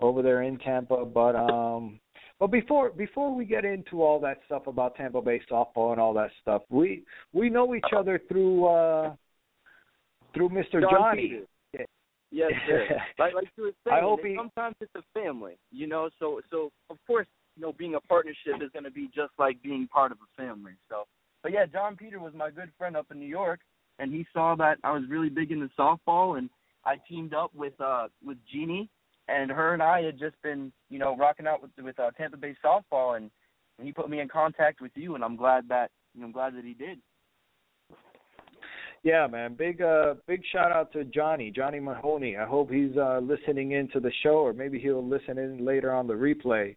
over 0.00 0.22
there 0.22 0.42
in 0.42 0.58
Tampa, 0.58 1.04
but 1.04 1.36
um. 1.36 2.00
But 2.40 2.50
before 2.50 2.90
before 2.90 3.32
we 3.32 3.44
get 3.44 3.64
into 3.64 4.02
all 4.02 4.18
that 4.20 4.38
stuff 4.46 4.66
about 4.66 4.96
Tampa 4.96 5.22
Bay 5.22 5.40
softball 5.48 5.92
and 5.92 6.00
all 6.00 6.12
that 6.14 6.30
stuff, 6.42 6.62
we 6.68 7.04
we 7.32 7.48
know 7.48 7.76
each 7.76 7.92
other 7.96 8.20
through 8.28 8.66
uh 8.66 9.14
through 10.34 10.48
Mr. 10.48 10.80
John 10.80 10.90
Johnny. 10.90 11.22
Peters. 11.28 11.46
Yes, 12.34 12.50
sir. 12.66 12.88
like 13.18 13.34
like 13.34 13.48
you 13.56 13.64
were 13.64 13.72
saying, 13.86 13.96
I 13.96 14.00
hope 14.00 14.20
he... 14.24 14.34
sometimes 14.36 14.74
it's 14.80 14.94
a 14.96 15.02
family, 15.18 15.56
you 15.70 15.86
know. 15.86 16.10
So 16.18 16.40
so 16.50 16.72
of 16.90 16.98
course, 17.06 17.28
you 17.56 17.62
know, 17.62 17.72
being 17.72 17.94
a 17.94 18.00
partnership 18.00 18.60
is 18.60 18.70
going 18.72 18.84
to 18.84 18.90
be 18.90 19.08
just 19.14 19.32
like 19.38 19.62
being 19.62 19.86
part 19.86 20.10
of 20.10 20.18
a 20.18 20.42
family. 20.42 20.72
So, 20.90 21.04
but 21.42 21.52
yeah, 21.52 21.66
John 21.66 21.96
Peter 21.96 22.18
was 22.18 22.34
my 22.34 22.50
good 22.50 22.70
friend 22.76 22.96
up 22.96 23.06
in 23.12 23.20
New 23.20 23.28
York, 23.28 23.60
and 24.00 24.12
he 24.12 24.26
saw 24.32 24.56
that 24.56 24.78
I 24.82 24.90
was 24.90 25.04
really 25.08 25.28
big 25.28 25.52
into 25.52 25.70
softball, 25.78 26.36
and 26.36 26.50
I 26.84 26.96
teamed 27.08 27.34
up 27.34 27.54
with 27.54 27.80
uh 27.80 28.08
with 28.24 28.38
Jeannie, 28.52 28.90
and 29.28 29.50
her 29.50 29.72
and 29.72 29.82
I 29.82 30.02
had 30.02 30.18
just 30.18 30.40
been 30.42 30.72
you 30.90 30.98
know 30.98 31.16
rocking 31.16 31.46
out 31.46 31.62
with 31.62 31.70
with 31.78 31.98
uh, 32.00 32.10
Tampa 32.18 32.36
Bay 32.36 32.56
softball, 32.64 33.16
and, 33.16 33.30
and 33.78 33.86
he 33.86 33.92
put 33.92 34.10
me 34.10 34.18
in 34.18 34.28
contact 34.28 34.80
with 34.80 34.92
you, 34.96 35.14
and 35.14 35.22
I'm 35.22 35.36
glad 35.36 35.68
that 35.68 35.92
you 36.14 36.20
know, 36.20 36.26
I'm 36.26 36.32
glad 36.32 36.56
that 36.56 36.64
he 36.64 36.74
did. 36.74 36.98
Yeah, 39.04 39.26
man. 39.26 39.54
Big 39.54 39.82
uh 39.82 40.14
big 40.26 40.42
shout 40.50 40.72
out 40.72 40.92
to 40.94 41.04
Johnny, 41.04 41.52
Johnny 41.54 41.78
Mahoney. 41.78 42.36
I 42.36 42.46
hope 42.46 42.70
he's 42.70 42.96
uh 42.96 43.20
listening 43.22 43.72
in 43.72 43.88
to 43.90 44.00
the 44.00 44.10
show 44.22 44.38
or 44.38 44.52
maybe 44.52 44.80
he'll 44.80 45.06
listen 45.06 45.38
in 45.38 45.64
later 45.64 45.92
on 45.92 46.06
the 46.06 46.14
replay. 46.14 46.74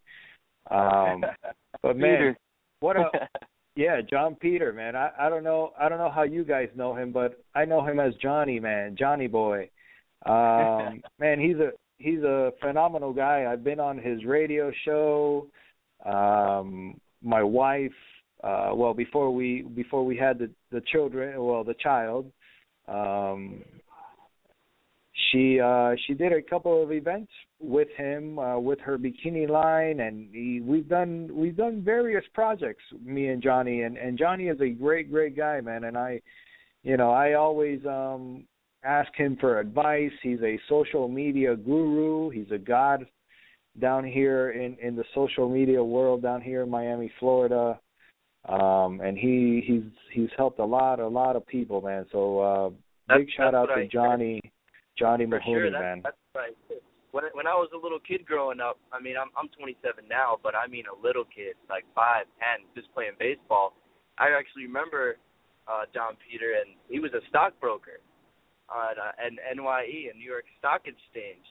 Um 0.70 1.24
but 1.82 1.98
man, 1.98 2.36
what 2.82 2.98
a 2.98 3.10
Yeah, 3.76 4.02
John 4.02 4.36
Peter, 4.36 4.74
man. 4.74 4.96
I 4.96 5.12
I 5.18 5.30
don't 5.30 5.44
know 5.44 5.72
I 5.80 5.88
don't 5.88 6.00
know 6.00 6.12
how 6.12 6.24
you 6.24 6.44
guys 6.44 6.68
know 6.76 6.94
him, 6.94 7.12
but 7.12 7.42
I 7.56 7.64
know 7.64 7.84
him 7.86 8.00
as 8.00 8.14
Johnny, 8.22 8.60
man. 8.60 8.98
Johnny 9.00 9.28
boy. 9.28 9.70
Um 10.26 11.02
man, 11.20 11.40
he's 11.40 11.58
a 11.58 11.72
he's 11.98 12.24
a 12.24 12.52
phenomenal 12.62 13.14
guy. 13.14 13.46
I've 13.50 13.64
been 13.64 13.80
on 13.80 13.98
his 13.98 14.26
radio 14.26 14.72
show. 14.86 15.48
Um, 16.06 17.00
my 17.24 17.42
wife, 17.42 17.92
uh, 18.44 18.72
well, 18.74 18.94
before 18.94 19.34
we 19.34 19.64
before 19.64 20.06
we 20.06 20.18
had 20.18 20.40
the 20.40 20.50
the 20.72 20.82
children, 20.92 21.44
well, 21.44 21.64
the 21.64 21.76
child, 21.76 22.32
um, 22.88 23.64
she 25.32 25.60
uh 25.60 25.94
she 26.06 26.14
did 26.14 26.32
a 26.32 26.42
couple 26.42 26.82
of 26.82 26.92
events 26.92 27.32
with 27.60 27.88
him 27.98 28.38
uh 28.38 28.58
with 28.58 28.80
her 28.80 28.98
bikini 28.98 29.50
line 29.50 30.00
and 30.00 30.30
he, 30.32 30.62
we've 30.62 30.88
done 30.88 31.30
we've 31.34 31.58
done 31.58 31.82
various 31.82 32.24
projects 32.34 32.84
me 33.04 33.30
and 33.30 33.42
Johnny 33.42 33.82
and 33.82 33.98
and 33.98 34.18
Johnny 34.18 34.46
is 34.48 34.62
a 34.62 34.70
great 34.70 35.12
great 35.12 35.36
guy 35.36 35.60
man 35.60 35.86
and 35.86 35.98
I 35.98 36.22
you 36.84 36.98
know 36.98 37.12
I 37.12 37.34
always 37.34 37.84
um 37.86 38.46
ask 38.84 39.14
him 39.16 39.38
for 39.40 39.60
advice. 39.60 40.12
He's 40.22 40.42
a 40.42 40.60
social 40.70 41.08
media 41.08 41.56
guru. 41.56 42.30
He's 42.30 42.52
a 42.52 42.58
god 42.58 43.06
down 43.80 44.06
here 44.06 44.52
in 44.52 44.78
in 44.82 44.96
the 44.96 45.04
social 45.14 45.50
media 45.50 45.84
world 45.84 46.22
down 46.22 46.42
here 46.42 46.64
in 46.64 46.70
Miami 46.70 47.12
Florida 47.20 47.80
um 48.46 49.02
and 49.02 49.18
he 49.18 49.62
he's 49.66 49.84
he's 50.14 50.30
helped 50.38 50.60
a 50.60 50.66
lot 50.66 51.00
a 51.00 51.08
lot 51.08 51.36
of 51.36 51.46
people 51.48 51.82
man 51.82 52.06
so 52.12 52.40
uh 52.40 52.70
That's- 53.08 53.26
big 53.26 53.36
shout 53.36 53.54
out 53.56 53.68
to 53.68 53.74
I- 53.74 53.90
Johnny 53.92 54.42
Johnny 54.98 55.26
For 55.26 55.38
Mahoney 55.38 55.54
sure, 55.54 55.72
that's, 55.72 55.82
man 55.82 56.02
that's 56.04 56.18
right. 56.36 56.56
When 57.12 57.24
when 57.34 57.48
I 57.48 57.54
was 57.56 57.70
a 57.74 57.78
little 57.78 58.00
kid 58.00 58.26
growing 58.26 58.60
up, 58.60 58.78
I 58.92 59.00
mean, 59.00 59.16
I'm 59.18 59.30
I'm 59.38 59.48
27 59.58 60.06
now, 60.10 60.38
but 60.44 60.54
I 60.56 60.68
mean 60.68 60.86
a 60.92 60.98
little 61.02 61.24
kid, 61.24 61.56
like 61.70 61.86
five, 61.96 62.26
ten, 62.38 62.66
just 62.76 62.94
playing 62.94 63.14
baseball. 63.18 63.74
I 64.20 64.30
actually 64.38 64.66
remember 64.68 65.18
uh 65.68 65.86
John 65.94 66.18
Peter, 66.20 66.60
and 66.62 66.76
he 66.90 67.00
was 67.00 67.12
a 67.14 67.22
stockbroker 67.30 68.02
on 68.70 69.00
uh, 69.00 69.14
and 69.24 69.40
NYE 69.56 70.10
and 70.12 70.20
New 70.20 70.28
York 70.30 70.46
Stock 70.60 70.82
Exchange. 70.86 71.46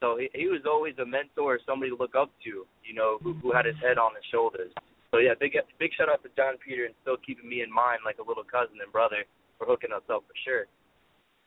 So 0.00 0.18
he 0.18 0.28
he 0.34 0.46
was 0.46 0.62
always 0.68 0.94
a 0.98 1.06
mentor, 1.06 1.58
somebody 1.66 1.90
to 1.90 1.96
look 1.96 2.14
up 2.14 2.30
to, 2.44 2.66
you 2.84 2.94
know, 2.94 3.18
who 3.22 3.32
who 3.42 3.50
had 3.52 3.64
his 3.64 3.76
head 3.82 3.98
on 3.98 4.14
his 4.14 4.24
shoulders. 4.30 4.70
So 5.12 5.18
yeah, 5.18 5.32
big 5.40 5.56
big 5.78 5.90
shout 5.96 6.08
out 6.08 6.22
to 6.22 6.28
John 6.36 6.54
Peter 6.64 6.84
and 6.84 6.94
still 7.02 7.16
keeping 7.24 7.48
me 7.48 7.62
in 7.62 7.72
mind 7.72 8.00
like 8.04 8.18
a 8.18 8.26
little 8.28 8.44
cousin 8.44 8.76
and 8.82 8.92
brother 8.92 9.24
for 9.56 9.66
hooking 9.66 9.90
us 9.94 10.04
up 10.10 10.24
for 10.28 10.36
sure. 10.44 10.66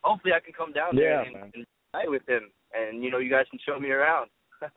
Hopefully 0.02 0.34
I 0.34 0.40
can 0.40 0.54
come 0.54 0.74
down 0.74 0.96
there 0.96 1.22
Yeah, 1.22 1.22
and, 1.22 1.34
man. 1.34 1.52
and 1.54 1.66
play 1.94 2.08
with 2.08 2.28
him, 2.28 2.50
and 2.74 3.04
you 3.04 3.12
know 3.12 3.20
you 3.20 3.30
guys 3.30 3.46
can 3.52 3.60
show 3.66 3.80
me 3.80 3.90
around. 3.92 4.30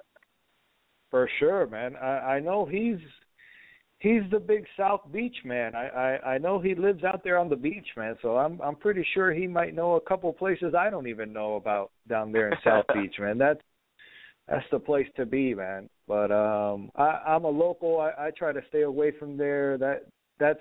For 1.10 1.28
sure, 1.38 1.66
man. 1.66 1.96
I 1.96 2.36
I 2.36 2.40
know 2.40 2.66
he's 2.66 2.98
he's 4.00 4.22
the 4.30 4.40
big 4.40 4.66
South 4.76 5.00
Beach 5.12 5.36
man. 5.44 5.74
I 5.74 5.86
I 5.88 6.32
I 6.34 6.38
know 6.38 6.58
he 6.58 6.74
lives 6.74 7.04
out 7.04 7.22
there 7.24 7.38
on 7.38 7.48
the 7.48 7.56
beach, 7.56 7.86
man. 7.96 8.16
So 8.20 8.36
I'm 8.36 8.60
I'm 8.60 8.76
pretty 8.76 9.06
sure 9.14 9.32
he 9.32 9.46
might 9.46 9.74
know 9.74 9.94
a 9.94 10.00
couple 10.00 10.32
places 10.32 10.74
I 10.74 10.90
don't 10.90 11.06
even 11.06 11.32
know 11.32 11.54
about 11.54 11.92
down 12.08 12.32
there 12.32 12.48
in 12.48 12.54
South 12.64 12.84
Beach, 12.94 13.14
man. 13.20 13.38
That's 13.38 13.60
that's 14.48 14.66
the 14.70 14.78
place 14.78 15.06
to 15.16 15.26
be, 15.26 15.54
man. 15.54 15.88
But 16.06 16.30
um 16.30 16.90
I 16.96 17.20
I'm 17.26 17.44
a 17.44 17.50
local. 17.50 18.00
I 18.00 18.26
I 18.26 18.30
try 18.30 18.52
to 18.52 18.62
stay 18.68 18.82
away 18.82 19.12
from 19.18 19.36
there. 19.36 19.78
That 19.78 20.06
that's 20.38 20.60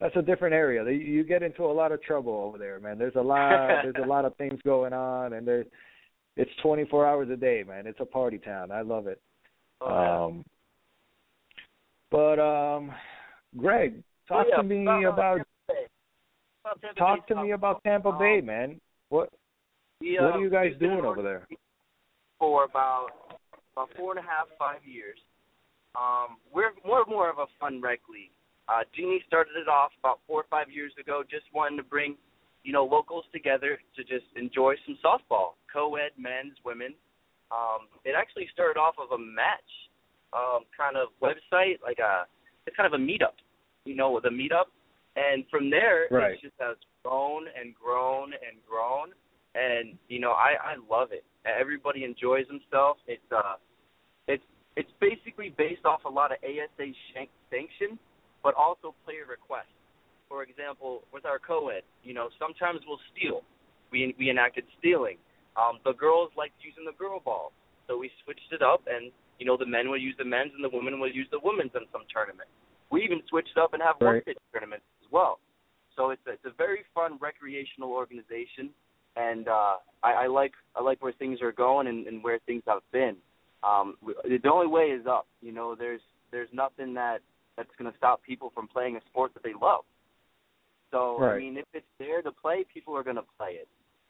that's 0.00 0.16
a 0.16 0.22
different 0.22 0.54
area. 0.54 0.84
You 0.90 1.24
get 1.24 1.42
into 1.42 1.64
a 1.64 1.72
lot 1.72 1.92
of 1.92 2.02
trouble 2.02 2.34
over 2.34 2.58
there, 2.58 2.78
man. 2.78 2.98
There's 2.98 3.16
a 3.16 3.20
lot 3.20 3.50
there's 3.82 4.02
a 4.02 4.06
lot 4.06 4.24
of 4.24 4.36
things 4.36 4.60
going 4.64 4.92
on 4.92 5.32
and 5.32 5.46
there's 5.46 5.66
it's 6.36 6.50
24 6.62 7.04
hours 7.04 7.28
a 7.30 7.36
day, 7.36 7.64
man. 7.66 7.86
It's 7.88 7.98
a 8.00 8.04
party 8.04 8.38
town. 8.38 8.70
I 8.70 8.82
love 8.82 9.08
it. 9.08 9.20
Oh, 9.80 9.88
yeah. 9.88 10.24
Um, 10.24 10.44
but 12.10 12.38
um, 12.38 12.92
Greg, 13.56 14.02
talk 14.28 14.46
Oh, 14.46 14.50
yeah, 14.50 14.56
to 14.58 14.62
me 14.62 14.84
about, 14.84 15.04
uh, 15.04 15.12
about 15.12 15.36
Tampa 15.36 15.44
Bay. 15.68 15.86
About 16.64 16.80
Tampa 16.80 16.98
talk 16.98 17.26
to 17.28 17.42
me 17.42 17.50
about 17.50 17.82
Tampa 17.82 18.12
Bay, 18.12 18.40
man. 18.40 18.80
What 19.08 19.30
we, 20.00 20.16
what 20.20 20.34
uh, 20.34 20.36
are 20.36 20.40
you 20.40 20.50
guys 20.50 20.72
doing 20.78 21.04
over 21.04 21.22
there? 21.22 21.46
For 22.38 22.64
about 22.64 23.08
about 23.72 23.90
four 23.96 24.10
and 24.16 24.18
a 24.18 24.22
half, 24.22 24.46
five 24.58 24.80
years. 24.84 25.18
Um, 25.94 26.36
we're 26.52 26.72
more 26.86 27.04
more 27.08 27.30
of 27.30 27.38
a 27.38 27.46
fun 27.58 27.80
rec 27.80 28.00
league. 28.08 28.30
Uh, 28.68 28.84
Jeannie 28.94 29.22
started 29.26 29.52
it 29.56 29.68
off 29.68 29.90
about 29.98 30.20
four 30.26 30.40
or 30.40 30.46
five 30.50 30.70
years 30.70 30.92
ago, 31.00 31.22
just 31.28 31.44
wanting 31.54 31.78
to 31.78 31.82
bring, 31.82 32.16
you 32.64 32.72
know, 32.72 32.84
locals 32.84 33.24
together 33.32 33.78
to 33.96 34.02
just 34.04 34.26
enjoy 34.36 34.74
some 34.84 34.98
softball, 35.02 35.54
co-ed, 35.72 36.10
men's, 36.18 36.52
women. 36.64 36.92
Um, 37.50 37.88
it 38.04 38.14
actually 38.16 38.46
started 38.52 38.78
off 38.78 38.94
of 39.00 39.18
a 39.18 39.18
match 39.18 39.70
um, 40.36 40.68
kind 40.76 40.96
of 40.96 41.08
website, 41.22 41.80
like 41.82 41.98
a 41.98 42.26
it's 42.66 42.76
kind 42.76 42.92
of 42.92 43.00
a 43.00 43.02
meetup, 43.02 43.40
you 43.86 43.96
know, 43.96 44.10
with 44.10 44.26
a 44.26 44.28
meetup, 44.30 44.68
and 45.16 45.44
from 45.50 45.70
there 45.70 46.06
Right. 46.10 46.32
it 46.32 46.42
just 46.42 46.54
has 46.60 46.76
grown 47.02 47.46
and 47.58 47.74
grown 47.74 48.32
and 48.34 48.60
grown, 48.68 49.12
and 49.54 49.96
you 50.08 50.20
know, 50.20 50.32
I 50.32 50.54
I 50.60 50.74
love 50.90 51.12
it. 51.12 51.24
Everybody 51.58 52.04
enjoys 52.04 52.46
themselves. 52.48 53.00
It's 53.06 53.22
uh, 53.30 53.56
it's 54.26 54.44
it's 54.76 54.90
basically 55.00 55.54
based 55.56 55.84
off 55.84 56.04
a 56.04 56.08
lot 56.08 56.32
of 56.32 56.38
ASA 56.42 56.92
shank- 57.14 57.30
sanction, 57.50 57.98
but 58.42 58.54
also 58.54 58.94
player 59.04 59.24
requests. 59.28 59.72
For 60.28 60.42
example, 60.42 61.02
with 61.12 61.24
our 61.24 61.38
co-ed, 61.38 61.82
you 62.04 62.12
know, 62.12 62.28
sometimes 62.38 62.80
we'll 62.86 63.00
steal. 63.14 63.42
We 63.90 64.14
we 64.18 64.30
enacted 64.30 64.64
stealing. 64.78 65.16
Um, 65.56 65.80
the 65.84 65.92
girls 65.92 66.30
liked 66.36 66.54
using 66.60 66.84
the 66.84 66.96
girl 66.96 67.20
ball, 67.24 67.52
so 67.86 67.98
we 67.98 68.10
switched 68.22 68.52
it 68.52 68.62
up, 68.62 68.82
and 68.86 69.10
you 69.38 69.46
know, 69.46 69.56
the 69.56 69.66
men 69.66 69.88
would 69.90 70.02
use 70.02 70.14
the 70.18 70.24
men's, 70.24 70.52
and 70.54 70.62
the 70.62 70.70
women 70.70 71.00
would 71.00 71.14
use 71.14 71.26
the 71.30 71.40
women's 71.42 71.70
in 71.74 71.82
some 71.92 72.02
tournament. 72.12 72.48
We 72.90 73.02
even 73.02 73.22
switched 73.28 73.56
up 73.56 73.74
and 73.74 73.82
have 73.82 73.96
one 73.98 74.20
pitch 74.22 74.38
tournaments 74.52 74.84
as 75.02 75.10
well. 75.10 75.38
So 75.96 76.10
it's 76.10 76.22
a, 76.26 76.32
it's 76.32 76.46
a 76.46 76.54
very 76.56 76.84
fun 76.94 77.18
recreational 77.20 77.90
organization, 77.90 78.70
and 79.16 79.48
uh, 79.48 79.82
I, 80.02 80.12
I 80.12 80.26
like 80.26 80.52
I 80.76 80.82
like 80.82 81.02
where 81.02 81.12
things 81.12 81.40
are 81.42 81.52
going 81.52 81.86
and, 81.86 82.06
and 82.06 82.22
where 82.22 82.38
things 82.46 82.62
have 82.66 82.82
been. 82.92 83.16
Um, 83.62 83.96
the 84.02 84.48
only 84.48 84.68
way 84.68 84.84
is 84.84 85.06
up. 85.06 85.26
You 85.42 85.52
know, 85.52 85.74
there's 85.74 86.00
there's 86.30 86.48
nothing 86.52 86.94
that 86.94 87.18
that's 87.56 87.70
going 87.78 87.90
to 87.90 87.96
stop 87.98 88.22
people 88.22 88.52
from 88.54 88.68
playing 88.68 88.96
a 88.96 89.00
sport 89.10 89.34
that 89.34 89.42
they 89.42 89.54
love. 89.60 89.84
So 90.90 91.18
I 91.22 91.38
mean, 91.38 91.56
if 91.58 91.66
it's 91.74 91.86
there 91.98 92.22
to 92.22 92.30
play, 92.30 92.64
people 92.72 92.96
are 92.96 93.02
going 93.02 93.16
to 93.16 93.26
play 93.36 93.58
it. 93.60 93.68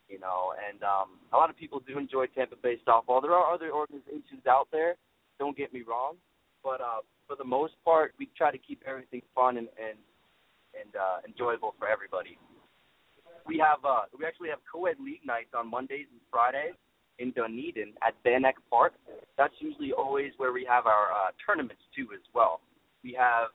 You 0.09 0.19
know, 0.19 0.55
and 0.57 0.83
um, 0.83 1.21
a 1.35 1.37
lot 1.37 1.51
of 1.51 1.57
people 1.57 1.83
do 1.87 1.99
enjoy 1.99 2.27
Tampa 2.35 2.57
Bay 2.57 2.77
softball. 2.87 3.21
There 3.21 3.33
are 3.33 3.53
other 3.53 3.73
organizations 3.73 4.47
out 4.49 4.69
there. 4.73 4.95
Don't 5.39 5.57
get 5.57 5.73
me 5.73 5.83
wrong, 5.87 6.17
but 6.65 6.81
uh, 6.81 7.05
for 7.27 7.37
the 7.37 7.45
most 7.45 7.75
part, 7.85 8.15
we 8.19 8.29
try 8.37 8.51
to 8.51 8.57
keep 8.57 8.83
everything 8.87 9.21
fun 9.35 9.59
and 9.59 9.69
and 9.77 9.99
and 10.79 10.97
uh, 10.97 11.19
enjoyable 11.27 11.75
for 11.79 11.89
everybody. 11.89 12.39
We 13.49 13.57
have 13.65 13.81
uh, 13.83 14.05
we 14.17 14.27
actually 14.27 14.51
have 14.51 14.61
co-ed 14.71 15.01
league 15.01 15.25
nights 15.25 15.57
on 15.57 15.71
Mondays 15.71 16.05
and 16.13 16.21
Fridays 16.31 16.77
in 17.19 17.33
Dunedin 17.33 17.95
at 18.07 18.15
Van 18.23 18.45
Park. 18.69 18.93
That's 19.39 19.55
usually 19.59 19.93
always 19.93 20.33
where 20.37 20.53
we 20.53 20.67
have 20.69 20.85
our 20.85 21.09
uh, 21.17 21.33
tournaments 21.45 21.83
too 21.97 22.09
as 22.13 22.21
well. 22.35 22.61
We 23.03 23.17
have 23.19 23.49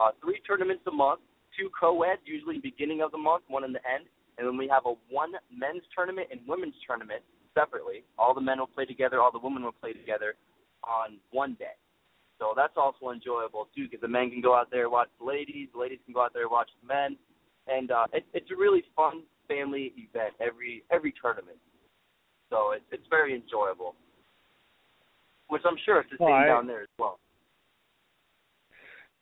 uh, 0.00 0.16
three 0.22 0.40
tournaments 0.46 0.82
a 0.88 0.90
month, 0.90 1.20
two 1.60 1.68
co-ed 1.78 2.18
usually 2.24 2.58
beginning 2.58 3.02
of 3.02 3.12
the 3.12 3.18
month, 3.18 3.44
one 3.48 3.64
in 3.64 3.72
the 3.72 3.84
end, 3.84 4.06
and 4.38 4.48
then 4.48 4.56
we 4.56 4.66
have 4.68 4.86
a 4.86 4.94
one 5.10 5.32
men's 5.52 5.82
tournament 5.94 6.28
and 6.32 6.40
women's 6.48 6.74
tournament 6.86 7.20
separately. 7.52 8.02
All 8.18 8.32
the 8.34 8.40
men 8.40 8.58
will 8.58 8.66
play 8.66 8.86
together, 8.86 9.20
all 9.20 9.30
the 9.30 9.38
women 9.38 9.62
will 9.62 9.76
play 9.76 9.92
together 9.92 10.34
on 10.82 11.18
one 11.30 11.54
day. 11.58 11.76
So 12.40 12.54
that's 12.56 12.76
also 12.76 13.10
enjoyable 13.10 13.68
too, 13.76 13.84
because 13.84 14.00
the 14.00 14.08
men 14.08 14.30
can 14.30 14.40
go 14.40 14.54
out 14.56 14.70
there 14.70 14.84
and 14.84 14.92
watch 14.92 15.08
the 15.20 15.26
ladies, 15.26 15.68
the 15.72 15.80
ladies 15.80 16.00
can 16.04 16.14
go 16.14 16.22
out 16.24 16.32
there 16.32 16.42
and 16.42 16.50
watch 16.50 16.70
the 16.82 16.88
men, 16.88 17.16
and 17.68 17.90
uh, 17.90 18.06
it, 18.12 18.24
it's 18.32 18.50
a 18.50 18.56
really 18.56 18.82
fun 18.96 19.22
family 19.48 19.92
event 19.96 20.34
every 20.40 20.82
every 20.90 21.12
tournament. 21.20 21.58
So 22.50 22.72
it, 22.72 22.82
it's 22.92 23.06
very 23.10 23.34
enjoyable, 23.34 23.94
which 25.48 25.62
I'm 25.64 25.76
sure 25.84 26.00
it's 26.00 26.10
the 26.10 26.16
Well, 26.20 26.28
same 26.30 26.42
I- 26.42 26.46
down 26.46 26.66
there 26.66 26.82
as 26.82 26.88
well. 26.98 27.18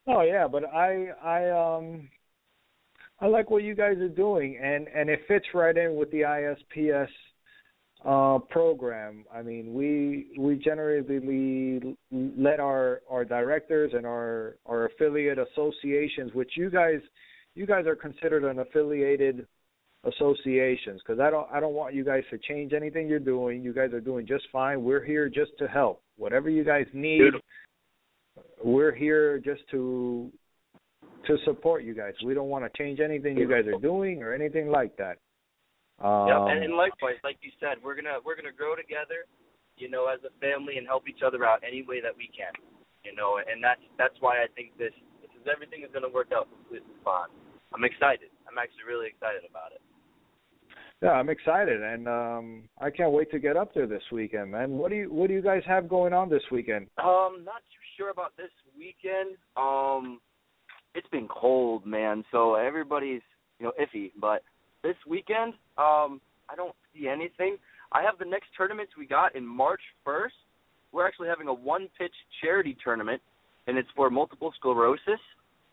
Oh 0.07 0.23
yeah, 0.23 0.49
but 0.49 0.65
I 0.65 1.09
I 1.23 1.51
um 1.51 2.09
I 3.21 3.27
like 3.27 3.51
what 3.51 3.63
you 3.63 3.75
guys 3.75 3.99
are 3.99 4.09
doing 4.09 4.59
and 4.61 4.89
and 4.89 5.09
it 5.09 5.21
fits 5.29 5.47
right 5.55 5.77
in 5.77 5.95
with 5.95 6.11
the 6.11 6.23
ISPS 6.23 7.09
uh 8.05 8.39
program. 8.51 9.25
I 9.33 9.43
mean, 9.43 9.73
we 9.75 10.33
we 10.37 10.57
generally 10.57 11.97
let 12.11 12.59
our 12.59 13.03
our 13.09 13.25
directors 13.25 13.93
and 13.95 14.05
our 14.05 14.57
our 14.67 14.87
affiliate 14.87 15.39
associations, 15.39 16.33
which 16.35 16.57
you 16.57 16.69
guys 16.69 17.01
you 17.55 17.65
guys 17.65 17.87
are 17.87 17.95
considered 17.95 18.43
an 18.45 18.59
affiliated 18.59 19.47
associations 20.05 21.01
because 21.05 21.21
I 21.21 21.31
don't 21.31 21.47
I 21.53 21.61
don't 21.61 21.75
want 21.75 21.95
you 21.95 22.05
guys 22.05 22.23
to 22.31 22.39
change 22.39 22.73
anything 22.73 23.09
you're 23.09 23.19
doing. 23.21 23.63
You 23.63 23.73
guys 23.73 23.93
are 23.93 24.01
doing 24.01 24.27
just 24.27 24.45
fine. 24.53 24.83
We're 24.83 25.05
here 25.05 25.29
just 25.29 25.53
to 25.59 25.69
help. 25.69 26.03
Whatever 26.17 26.51
you 26.51 26.65
guys 26.65 26.87
need, 26.93 27.19
Beautiful. 27.19 27.43
we're 28.65 28.95
here 28.95 29.39
just 29.39 29.63
to 29.71 30.31
to 31.27 31.37
support 31.45 31.85
you 31.85 31.95
guys. 31.95 32.15
We 32.25 32.35
don't 32.35 32.49
want 32.49 32.65
to 32.65 32.79
change 32.79 32.99
anything 32.99 33.37
you 33.37 33.49
guys 33.49 33.67
are 33.67 33.79
doing 33.79 34.23
or 34.23 34.35
anything 34.35 34.69
like 34.71 34.97
that. 34.97 35.19
Um, 36.03 36.27
Yep, 36.27 36.43
and, 36.51 36.65
and 36.65 36.75
likewise, 36.75 37.15
like 37.23 37.39
you 37.43 37.55
said, 37.61 37.79
we're 37.79 37.95
gonna 37.95 38.19
we're 38.27 38.35
gonna 38.35 38.51
grow 38.51 38.75
together, 38.75 39.23
you 39.79 39.89
know, 39.89 40.11
as 40.11 40.19
a 40.27 40.35
family 40.43 40.79
and 40.79 40.87
help 40.87 41.09
each 41.09 41.23
other 41.25 41.45
out 41.47 41.63
any 41.63 41.83
way 41.87 42.03
that 42.03 42.11
we 42.17 42.27
can, 42.35 42.51
you 43.05 43.15
know, 43.15 43.39
and 43.39 43.63
that's 43.63 43.83
that's 43.99 44.19
why 44.19 44.43
I 44.43 44.51
think 44.59 44.75
this 44.79 44.95
this 45.23 45.31
is 45.39 45.47
everything 45.47 45.87
is 45.87 45.95
gonna 45.95 46.11
work 46.11 46.35
out 46.35 46.51
completely 46.51 46.99
fine. 47.07 47.31
I'm 47.71 47.85
excited. 47.85 48.35
I'm 48.51 48.59
actually 48.59 48.85
really 48.85 49.07
excited 49.07 49.47
about 49.49 49.71
it. 49.71 49.81
Yeah, 51.03 51.11
I'm 51.11 51.31
excited, 51.31 51.83
and 51.83 52.07
um 52.07 52.63
I 52.81 52.91
can't 52.91 53.11
wait 53.11 53.31
to 53.33 53.41
get 53.41 53.57
up 53.57 53.75
there 53.75 53.89
this 53.89 54.05
weekend, 54.13 54.53
man. 54.53 54.71
What 54.71 54.91
do 54.91 54.97
you 54.97 55.13
What 55.13 55.27
do 55.27 55.35
you 55.35 55.43
guys 55.43 55.63
have 55.67 55.89
going 55.89 56.13
on 56.13 56.31
this 56.31 56.43
weekend? 56.53 56.87
Um, 56.99 57.43
not 57.45 57.63
too 57.73 57.83
sure 57.97 58.11
about 58.11 58.37
this 58.37 58.51
weekend. 58.79 59.37
Um, 59.57 60.21
it's 60.95 61.09
been 61.09 61.27
cold, 61.29 61.85
man. 61.85 62.25
So 62.31 62.55
everybody's 62.55 63.23
you 63.59 63.67
know 63.67 63.73
iffy. 63.81 64.13
But 64.21 64.45
this 64.85 64.95
weekend, 65.09 65.55
um, 65.77 66.21
I 66.49 66.55
don't 66.57 66.75
see 66.95 67.09
anything. 67.09 67.57
I 67.91 68.03
have 68.03 68.19
the 68.21 68.25
next 68.25 68.47
tournaments 68.57 68.93
we 68.97 69.07
got 69.07 69.35
in 69.35 69.45
March 69.45 69.83
1st. 70.07 70.31
We're 70.93 71.07
actually 71.07 71.29
having 71.29 71.49
a 71.49 71.55
one 71.55 71.89
pitch 71.99 72.15
charity 72.41 72.77
tournament, 72.83 73.21
and 73.67 73.77
it's 73.77 73.89
for 73.97 74.09
multiple 74.09 74.53
sclerosis. 74.57 75.21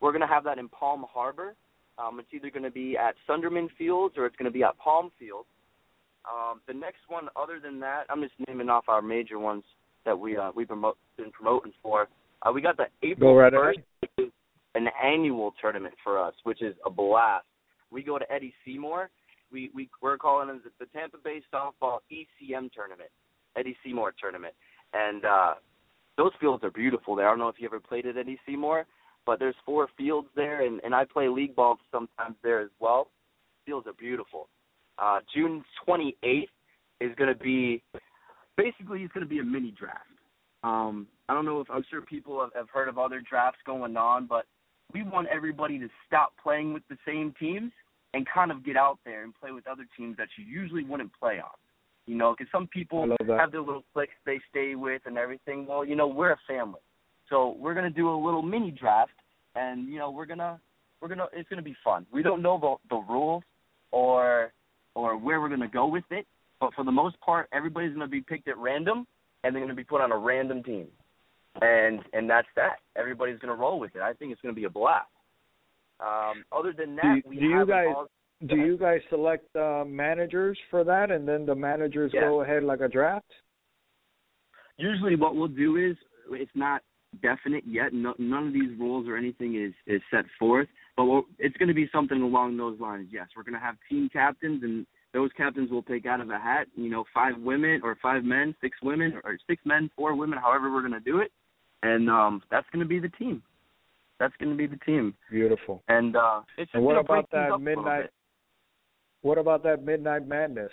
We're 0.02 0.12
to 0.18 0.28
have 0.28 0.44
that 0.46 0.58
in 0.58 0.70
Palm 0.70 1.06
Harbor. 1.14 1.56
Um, 2.00 2.20
it's 2.20 2.30
either 2.32 2.50
going 2.50 2.64
to 2.64 2.72
be 2.72 2.98
at 2.98 3.16
Sunderman 3.28 3.68
Fields 3.78 4.16
or 4.18 4.26
it's 4.26 4.36
going 4.36 4.52
to 4.52 4.58
be 4.58 4.64
at 4.64 4.78
Palm 4.78 5.12
Field. 5.20 5.46
Um, 6.26 6.62
the 6.68 6.74
next 6.74 7.00
one, 7.08 7.28
other 7.36 7.60
than 7.60 7.80
that, 7.82 8.04
I'm 8.10 8.22
just 8.22 8.34
naming 8.48 8.70
off 8.70 8.86
our 8.88 9.02
major 9.02 9.40
ones 9.40 9.64
that 10.06 10.18
we 10.18 10.38
uh, 10.38 10.52
we've 10.56 10.68
promote, 10.68 10.98
been 11.18 11.32
promoting 11.32 11.74
for. 11.82 12.08
Uh, 12.42 12.52
we 12.52 12.62
got 12.62 12.78
the 12.78 12.86
April 13.04 13.36
right 13.36 13.52
1st, 13.52 13.84
which 14.02 14.12
is 14.18 14.32
an 14.76 14.88
annual 15.04 15.54
tournament 15.62 15.94
for 16.04 16.24
us, 16.24 16.34
which 16.44 16.62
is 16.62 16.76
a 16.86 16.90
blast. 16.90 17.46
We 17.92 18.04
go 18.04 18.18
to 18.20 18.32
Eddie 18.32 18.54
C. 18.64 18.78
Moore. 18.78 19.10
We 19.52 19.72
we 19.74 19.90
we're 20.02 20.18
calling 20.18 20.50
it 20.50 20.72
the 20.80 20.86
Tampa 20.98 21.18
Bay 21.24 21.42
Softball 21.54 22.00
ECM 22.12 22.72
tournament, 22.72 23.10
Eddie 23.58 23.76
C. 23.84 23.94
Moore 23.94 24.14
tournament, 24.20 24.54
and 24.94 25.26
uh, 25.26 25.54
those 26.18 26.32
fields 26.40 26.64
are 26.64 26.72
beautiful 26.72 27.16
there. 27.16 27.28
I 27.28 27.32
don't 27.32 27.40
know 27.40 27.48
if 27.48 27.56
you 27.60 27.66
ever 27.66 27.80
played 27.80 28.06
at 28.06 28.18
Eddie 28.18 28.40
C. 28.46 28.56
Moore, 28.56 28.86
but 29.30 29.38
there's 29.38 29.54
four 29.64 29.88
fields 29.96 30.28
there, 30.36 30.66
and 30.66 30.82
and 30.84 30.96
I 30.96 31.06
play 31.06 31.28
league 31.28 31.56
ball 31.56 31.78
sometimes 31.92 32.36
there 32.42 32.62
as 32.62 32.72
well. 32.80 33.12
Fields 33.64 33.86
are 33.86 33.94
beautiful. 33.94 34.50
Uh, 34.98 35.20
June 35.36 35.64
28th 35.88 36.48
is 37.00 37.12
going 37.16 37.32
to 37.32 37.40
be 37.40 37.84
basically 38.58 39.04
it's 39.04 39.14
going 39.14 39.24
to 39.24 39.30
be 39.30 39.38
a 39.38 39.44
mini 39.44 39.72
draft. 39.78 40.00
Um, 40.64 41.06
I 41.30 41.36
don't 41.36 41.46
know 41.46 41.62
if 41.62 41.68
I'm 41.70 41.84
sure 41.92 42.02
people 42.02 42.42
have, 42.42 42.50
have 42.56 42.70
heard 42.74 42.90
of 42.90 42.98
other 42.98 43.22
drafts 43.22 43.60
going 43.68 43.96
on, 43.98 44.26
but 44.26 44.46
we 44.96 45.04
want 45.04 45.28
everybody 45.32 45.78
to 45.78 45.88
stop 46.08 46.34
playing 46.42 46.74
with 46.74 46.82
the 46.90 46.98
same 47.06 47.32
teams 47.40 47.72
and 48.16 48.26
kind 48.34 48.52
of 48.52 48.66
get 48.66 48.78
out 48.78 48.98
there 49.06 49.24
and 49.24 49.36
play 49.40 49.52
with 49.52 49.68
other 49.68 49.86
teams 49.96 50.18
that 50.18 50.30
you 50.40 50.44
usually 50.44 50.84
wouldn't 50.84 51.12
play 51.20 51.36
on. 51.36 51.54
You 52.08 52.16
know, 52.16 52.34
because 52.36 52.52
some 52.52 52.66
people 52.66 53.08
have 53.38 53.52
their 53.52 53.62
little 53.62 53.84
cliques 53.94 54.14
they 54.26 54.40
stay 54.50 54.74
with 54.74 55.04
and 55.06 55.20
everything. 55.20 55.68
Well, 55.68 55.86
you 55.86 55.96
know, 55.96 56.08
we're 56.08 56.32
a 56.32 56.40
family, 56.48 56.82
so 57.30 57.56
we're 57.60 57.76
gonna 57.76 57.92
do 57.92 58.10
a 58.10 58.18
little 58.18 58.42
mini 58.42 58.72
draft, 58.72 59.12
and 59.60 59.88
you 59.88 59.98
know, 60.00 60.10
we're 60.12 60.26
gonna 60.26 60.60
we're 61.02 61.08
gonna 61.10 61.28
it's 61.34 61.50
gonna 61.50 61.62
be 61.62 61.76
fun. 61.84 62.06
We 62.12 62.24
don't 62.24 62.42
know 62.42 62.58
the 62.90 62.96
the 62.96 63.02
rules 63.14 63.44
or 63.92 64.52
or 64.96 65.18
where 65.18 65.40
we're 65.42 65.50
gonna 65.50 65.68
go 65.68 65.86
with 65.88 66.04
it, 66.12 66.26
but 66.60 66.74
for 66.74 66.84
the 66.84 66.92
most 66.92 67.20
part, 67.22 67.48
everybody's 67.52 67.94
gonna 67.94 68.08
be 68.08 68.22
picked 68.22 68.48
at 68.48 68.58
random, 68.58 69.06
and 69.44 69.54
they're 69.54 69.62
gonna 69.62 69.74
be 69.76 69.84
put 69.84 70.02
on 70.02 70.12
a 70.12 70.18
random 70.18 70.64
team, 70.64 70.88
and 71.62 72.00
and 72.14 72.30
that's 72.30 72.48
that. 72.56 72.78
Everybody's 72.96 73.40
gonna 73.40 73.56
roll 73.56 73.80
with 73.80 73.96
it. 73.96 74.02
I 74.02 74.14
think 74.14 74.32
it's 74.32 74.42
gonna 74.42 74.54
be 74.54 74.66
a 74.66 74.70
blast. 74.70 75.08
Um, 76.00 76.44
other 76.58 76.72
than 76.72 76.96
that, 76.96 77.04
Do 77.04 77.16
you- 77.18 77.24
we 77.26 77.36
do 77.40 77.46
you 77.46 77.58
have 77.58 77.70
an 77.70 77.76
guys- 77.76 77.94
all- 77.96 78.10
Do 78.46 78.56
you 78.56 78.78
guys 78.78 79.02
select 79.10 79.54
uh, 79.58 79.84
managers 79.86 80.58
for 80.70 80.86
that, 80.86 81.12
and 81.12 81.28
then 81.28 81.46
the 81.46 81.56
managers 81.56 82.14
Yeah. 82.14 82.22
go 82.22 82.42
ahead 82.42 82.64
like 82.64 82.80
a 82.80 82.88
draft? 82.88 83.30
usually 84.78 85.18
what 85.18 85.36
we'll 85.36 85.50
do 85.50 85.76
is 85.76 85.98
it's 86.32 86.56
not 86.56 86.82
definite 87.22 87.64
yet. 87.68 87.94
No, 87.94 88.14
none 88.18 88.48
of 88.48 88.54
these 88.54 88.78
rules 88.80 89.08
or 89.08 89.18
anything 89.18 89.56
is 89.56 89.74
is 89.88 90.02
set 90.12 90.26
forth, 90.38 90.68
but 90.96 91.06
we'll, 91.06 91.24
it's 91.38 91.58
going 91.58 91.68
to 91.68 91.74
be 91.74 91.90
something 91.92 92.22
along 92.22 92.58
those 92.58 92.80
lines. 92.80 93.08
Yes, 93.12 93.28
we're 93.36 93.44
going 93.44 93.54
to 93.54 93.60
have 93.60 93.76
team 93.90 94.10
captains, 94.12 94.64
and 94.64 94.86
those 95.14 95.32
captains 95.36 95.72
will 95.72 95.82
pick 95.82 96.06
out 96.06 96.22
of 96.22 96.30
a 96.30 96.40
hat. 96.40 96.68
You 96.76 96.90
know, 96.90 97.04
five 97.14 97.34
women 97.40 97.82
or 97.84 97.98
five 98.02 98.24
men, 98.24 98.56
six 98.62 98.78
women 98.84 99.20
or 99.24 99.38
six 99.48 99.62
men, 99.66 99.90
four 99.96 100.16
women, 100.16 100.40
however 100.40 100.72
we're 100.72 100.82
going 100.82 100.94
to 100.94 101.00
do 101.00 101.20
it, 101.20 101.32
and 101.84 102.10
um, 102.10 102.42
that's 102.52 102.68
going 102.72 102.84
to 102.84 102.88
be 102.88 103.00
the 103.00 103.10
team. 103.10 103.42
That's 104.20 104.34
going 104.38 104.52
to 104.52 104.58
be 104.58 104.68
the 104.68 104.80
team, 104.86 105.14
Beautiful. 105.32 105.82
and 105.88 106.16
uh, 106.16 106.42
it's 106.58 106.70
And 106.74 106.84
what 106.84 106.98
about 106.98 107.32
that 107.32 107.38
up 107.38 107.60
a 107.60 107.64
little 107.64 107.84
midnight? 107.84 108.10
What 109.22 109.38
about 109.38 109.64
that 109.64 109.84
midnight 109.84 110.28
madness? 110.28 110.72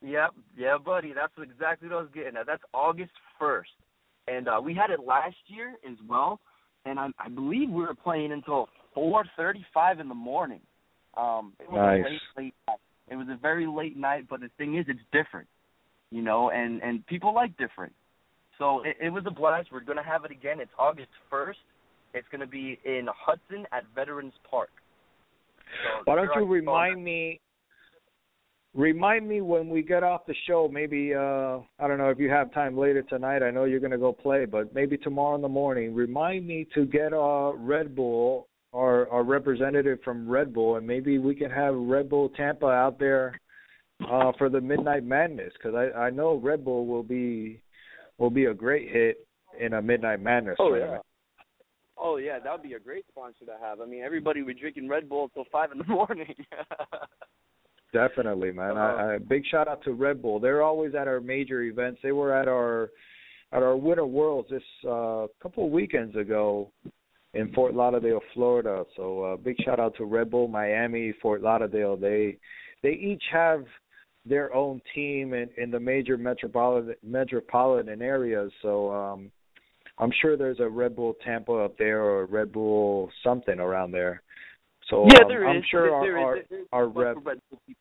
Yep, 0.00 0.30
yeah, 0.56 0.78
buddy. 0.84 1.12
That's 1.12 1.32
exactly 1.40 1.88
what 1.88 1.98
I 1.98 2.00
was 2.00 2.10
getting 2.14 2.36
at. 2.36 2.46
That's 2.46 2.62
August 2.72 3.12
first, 3.38 3.70
and 4.28 4.48
uh, 4.48 4.60
we 4.62 4.74
had 4.74 4.90
it 4.90 5.00
last 5.06 5.36
year 5.46 5.74
as 5.88 5.96
well. 6.08 6.40
And 6.84 6.98
I, 6.98 7.08
I 7.18 7.28
believe 7.28 7.70
we 7.70 7.82
were 7.82 7.94
playing 7.94 8.32
until 8.32 8.68
four 8.94 9.24
thirty-five 9.36 10.00
in 10.00 10.08
the 10.08 10.14
morning. 10.14 10.60
Um, 11.16 11.52
it 11.60 11.70
was 11.70 11.78
Nice. 11.78 12.04
a 12.06 12.10
late, 12.10 12.20
late 12.36 12.54
night. 12.66 12.78
It 13.08 13.16
was 13.16 13.26
a 13.30 13.36
very 13.36 13.66
late 13.66 13.96
night, 13.96 14.26
but 14.28 14.40
the 14.40 14.50
thing 14.58 14.76
is, 14.76 14.86
it's 14.88 15.00
different, 15.12 15.46
you 16.10 16.22
know, 16.22 16.50
and 16.50 16.82
and 16.82 17.06
people 17.06 17.34
like 17.34 17.56
different. 17.56 17.92
So 18.58 18.82
it, 18.84 18.96
it 19.00 19.10
was 19.10 19.24
a 19.26 19.30
blast. 19.30 19.68
We're 19.72 19.80
gonna 19.80 20.02
have 20.02 20.24
it 20.24 20.30
again. 20.30 20.60
It's 20.60 20.72
August 20.78 21.10
first. 21.30 21.58
It's 22.14 22.26
gonna 22.32 22.46
be 22.46 22.78
in 22.84 23.06
Hudson 23.14 23.66
at 23.72 23.84
Veterans 23.94 24.34
Park. 24.50 24.70
So 25.84 26.02
Why 26.04 26.16
don't 26.16 26.28
you 26.36 26.46
remind 26.46 27.02
me? 27.02 27.40
Remind 28.74 29.28
me 29.28 29.42
when 29.42 29.68
we 29.68 29.82
get 29.82 30.02
off 30.02 30.24
the 30.26 30.34
show. 30.46 30.68
Maybe 30.72 31.14
uh 31.14 31.58
I 31.78 31.86
don't 31.88 31.98
know 31.98 32.08
if 32.08 32.18
you 32.18 32.30
have 32.30 32.52
time 32.54 32.76
later 32.76 33.02
tonight. 33.02 33.42
I 33.42 33.50
know 33.50 33.64
you're 33.64 33.80
going 33.80 33.92
to 33.92 33.98
go 33.98 34.12
play, 34.12 34.46
but 34.46 34.74
maybe 34.74 34.96
tomorrow 34.96 35.34
in 35.34 35.42
the 35.42 35.48
morning. 35.48 35.94
Remind 35.94 36.46
me 36.46 36.66
to 36.74 36.86
get 36.86 37.12
uh 37.12 37.52
Red 37.54 37.94
Bull 37.94 38.48
or 38.72 39.08
our 39.10 39.24
representative 39.24 39.98
from 40.02 40.26
Red 40.26 40.54
Bull, 40.54 40.76
and 40.76 40.86
maybe 40.86 41.18
we 41.18 41.34
can 41.34 41.50
have 41.50 41.74
Red 41.74 42.08
Bull 42.08 42.30
Tampa 42.30 42.66
out 42.66 42.98
there 42.98 43.38
uh 44.10 44.32
for 44.38 44.48
the 44.48 44.60
Midnight 44.60 45.04
Madness 45.04 45.52
because 45.52 45.74
I 45.74 46.06
I 46.06 46.10
know 46.10 46.36
Red 46.36 46.64
Bull 46.64 46.86
will 46.86 47.02
be 47.02 47.60
will 48.16 48.30
be 48.30 48.46
a 48.46 48.54
great 48.54 48.90
hit 48.90 49.26
in 49.60 49.74
a 49.74 49.82
Midnight 49.82 50.22
Madness 50.22 50.56
Oh 50.58 50.74
yeah. 50.74 50.98
Oh 51.98 52.16
yeah, 52.16 52.38
that 52.38 52.50
would 52.50 52.62
be 52.62 52.72
a 52.72 52.80
great 52.80 53.04
sponsor 53.10 53.44
to 53.44 53.56
have. 53.62 53.82
I 53.82 53.84
mean, 53.84 54.02
everybody 54.02 54.40
would 54.40 54.54
be 54.54 54.60
drinking 54.60 54.88
Red 54.88 55.10
Bull 55.10 55.24
until 55.24 55.44
five 55.52 55.72
in 55.72 55.78
the 55.78 55.84
morning. 55.88 56.34
Definitely, 57.92 58.52
man. 58.52 58.78
I, 58.78 59.14
I 59.14 59.18
big 59.18 59.44
shout 59.50 59.68
out 59.68 59.84
to 59.84 59.92
Red 59.92 60.22
Bull. 60.22 60.40
They're 60.40 60.62
always 60.62 60.94
at 60.94 61.08
our 61.08 61.20
major 61.20 61.62
events. 61.62 62.00
They 62.02 62.12
were 62.12 62.34
at 62.34 62.48
our 62.48 62.90
at 63.52 63.62
our 63.62 63.76
Winter 63.76 64.06
Worlds 64.06 64.48
this 64.48 64.62
uh 64.88 65.26
couple 65.42 65.66
of 65.66 65.70
weekends 65.70 66.16
ago 66.16 66.70
in 67.34 67.52
Fort 67.52 67.74
Lauderdale, 67.74 68.20
Florida. 68.32 68.84
So 68.96 69.24
uh 69.24 69.36
big 69.36 69.56
shout 69.62 69.78
out 69.78 69.94
to 69.96 70.04
Red 70.04 70.30
Bull, 70.30 70.48
Miami, 70.48 71.12
Fort 71.20 71.42
Lauderdale. 71.42 71.96
They 71.96 72.38
they 72.82 72.92
each 72.92 73.24
have 73.30 73.64
their 74.24 74.54
own 74.54 74.80
team 74.94 75.34
in, 75.34 75.50
in 75.58 75.70
the 75.70 75.80
major 75.80 76.16
metropolitan 76.16 76.94
metropolitan 77.02 78.00
areas. 78.00 78.50
So 78.62 78.90
um 78.90 79.30
I'm 79.98 80.12
sure 80.22 80.38
there's 80.38 80.60
a 80.60 80.68
Red 80.68 80.96
Bull 80.96 81.14
Tampa 81.22 81.52
up 81.52 81.76
there 81.76 82.00
or 82.00 82.22
a 82.22 82.26
Red 82.26 82.52
Bull 82.52 83.10
something 83.22 83.60
around 83.60 83.92
there. 83.92 84.22
So 84.88 85.06
yeah, 85.10 85.22
um, 85.22 85.28
there 85.28 85.46
I'm 85.46 85.58
is. 85.58 85.64
sure 85.70 85.86
there 86.02 86.18
our. 86.18 86.38
There 86.48 86.60
our, 86.72 86.84
our 86.84 86.88
rep 86.88 87.16
of 87.18 87.26
Red 87.26 87.38
Bull 87.50 87.60
people. 87.66 87.78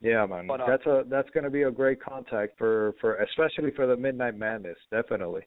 Yeah, 0.00 0.24
man. 0.26 0.46
But, 0.46 0.60
uh, 0.62 0.66
that's 0.66 0.86
a 0.86 1.02
that's 1.08 1.30
going 1.30 1.44
to 1.44 1.50
be 1.50 1.62
a 1.62 1.70
great 1.70 2.02
contact 2.02 2.56
for 2.58 2.94
for 3.00 3.16
especially 3.16 3.70
for 3.72 3.86
the 3.86 3.96
Midnight 3.96 4.36
Madness. 4.36 4.78
Definitely. 4.90 5.42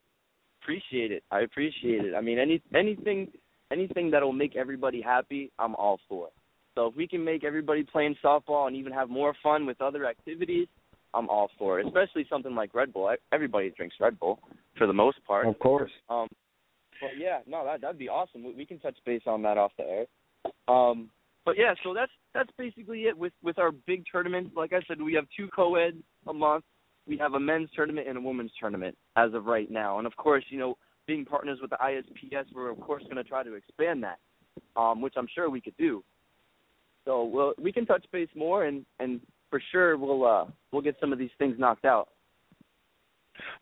Appreciate 0.61 1.11
it. 1.11 1.23
I 1.31 1.41
appreciate 1.41 2.05
it. 2.05 2.13
I 2.15 2.21
mean, 2.21 2.39
any 2.39 2.61
anything 2.73 3.29
anything 3.71 4.11
that'll 4.11 4.33
make 4.33 4.55
everybody 4.55 5.01
happy, 5.01 5.51
I'm 5.59 5.75
all 5.75 5.99
for. 6.07 6.29
So 6.75 6.87
if 6.87 6.95
we 6.95 7.07
can 7.07 7.23
make 7.23 7.43
everybody 7.43 7.83
playing 7.83 8.15
softball 8.23 8.67
and 8.67 8.75
even 8.75 8.93
have 8.93 9.09
more 9.09 9.35
fun 9.43 9.65
with 9.65 9.81
other 9.81 10.05
activities, 10.05 10.67
I'm 11.13 11.29
all 11.29 11.49
for 11.57 11.79
it. 11.79 11.85
Especially 11.85 12.25
something 12.29 12.55
like 12.55 12.73
Red 12.73 12.93
Bull. 12.93 13.07
I- 13.07 13.17
Everybody 13.31 13.71
drinks 13.71 13.95
Red 13.99 14.19
Bull 14.19 14.39
for 14.77 14.87
the 14.87 14.93
most 14.93 15.17
part. 15.25 15.47
Of 15.47 15.59
course. 15.59 15.91
Um, 16.09 16.27
but 17.01 17.11
yeah, 17.19 17.39
no, 17.45 17.65
that 17.65 17.81
that'd 17.81 17.99
be 17.99 18.09
awesome. 18.09 18.43
We, 18.43 18.53
we 18.53 18.65
can 18.65 18.79
touch 18.79 18.95
base 19.05 19.23
on 19.25 19.41
that 19.43 19.57
off 19.57 19.71
the 19.77 19.83
air. 19.83 20.05
Um, 20.67 21.09
but 21.45 21.55
yeah, 21.57 21.73
so 21.83 21.93
that's 21.93 22.11
that's 22.33 22.49
basically 22.57 23.03
it 23.03 23.17
with 23.17 23.33
with 23.43 23.59
our 23.59 23.71
big 23.71 24.03
tournaments. 24.09 24.51
Like 24.55 24.73
I 24.73 24.81
said, 24.87 25.01
we 25.01 25.13
have 25.13 25.25
two 25.35 25.47
co-eds 25.55 25.97
a 26.27 26.33
month. 26.33 26.63
We 27.05 27.17
have 27.17 27.33
a 27.33 27.39
men's 27.39 27.69
tournament 27.75 28.07
and 28.07 28.17
a 28.17 28.21
women's 28.21 28.51
tournament 28.59 28.97
as 29.17 29.33
of 29.33 29.45
right 29.45 29.69
now. 29.69 29.97
And 29.97 30.07
of 30.07 30.15
course, 30.15 30.43
you 30.49 30.57
know, 30.57 30.77
being 31.05 31.25
partners 31.25 31.59
with 31.61 31.71
the 31.71 31.77
ISPS, 31.77 32.45
we're 32.53 32.69
of 32.69 32.79
course 32.79 33.03
going 33.03 33.17
to 33.17 33.23
try 33.23 33.43
to 33.43 33.55
expand 33.55 34.03
that, 34.03 34.19
um, 34.77 35.01
which 35.01 35.15
I'm 35.17 35.27
sure 35.33 35.49
we 35.49 35.59
could 35.59 35.75
do. 35.77 36.03
So 37.05 37.25
we'll 37.25 37.53
we 37.61 37.71
can 37.71 37.85
touch 37.85 38.05
base 38.11 38.29
more, 38.35 38.65
and 38.65 38.85
and 38.99 39.19
for 39.49 39.61
sure 39.71 39.97
we'll 39.97 40.25
uh 40.25 40.45
we'll 40.71 40.81
get 40.81 40.95
some 40.99 41.11
of 41.11 41.19
these 41.19 41.31
things 41.37 41.55
knocked 41.59 41.85
out. 41.85 42.09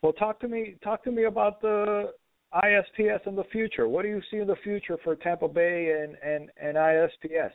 Well, 0.01 0.13
talk 0.13 0.39
to 0.41 0.47
me 0.47 0.75
talk 0.83 1.03
to 1.05 1.11
me 1.11 1.23
about 1.23 1.61
the 1.61 2.13
ISPS 2.53 3.25
in 3.25 3.35
the 3.35 3.45
future. 3.51 3.87
What 3.87 4.03
do 4.03 4.09
you 4.09 4.21
see 4.29 4.37
in 4.37 4.47
the 4.47 4.55
future 4.57 4.97
for 5.03 5.15
Tampa 5.15 5.47
Bay 5.47 6.03
and 6.03 6.15
and 6.23 6.49
and 6.61 6.77
ISPS? 6.77 7.51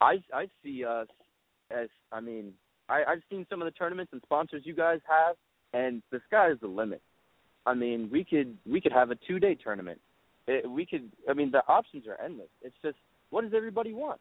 I 0.00 0.22
I 0.32 0.48
see 0.62 0.84
us 0.84 1.08
as 1.70 1.88
I 2.12 2.20
mean 2.20 2.52
I 2.88 3.04
I've 3.06 3.22
seen 3.30 3.46
some 3.50 3.60
of 3.62 3.66
the 3.66 3.72
tournaments 3.72 4.12
and 4.12 4.22
sponsors 4.22 4.62
you 4.64 4.74
guys 4.74 5.00
have, 5.08 5.36
and 5.72 6.02
the 6.10 6.20
sky 6.28 6.50
is 6.50 6.58
the 6.60 6.68
limit. 6.68 7.02
I 7.66 7.74
mean 7.74 8.08
we 8.12 8.24
could 8.24 8.56
we 8.70 8.80
could 8.80 8.92
have 8.92 9.10
a 9.10 9.16
two 9.26 9.38
day 9.38 9.54
tournament. 9.54 10.00
It, 10.46 10.68
we 10.70 10.86
could 10.86 11.10
I 11.28 11.34
mean 11.34 11.50
the 11.50 11.62
options 11.68 12.06
are 12.06 12.20
endless. 12.22 12.48
It's 12.62 12.76
just 12.82 12.96
what 13.30 13.42
does 13.42 13.52
everybody 13.54 13.92
want? 13.92 14.20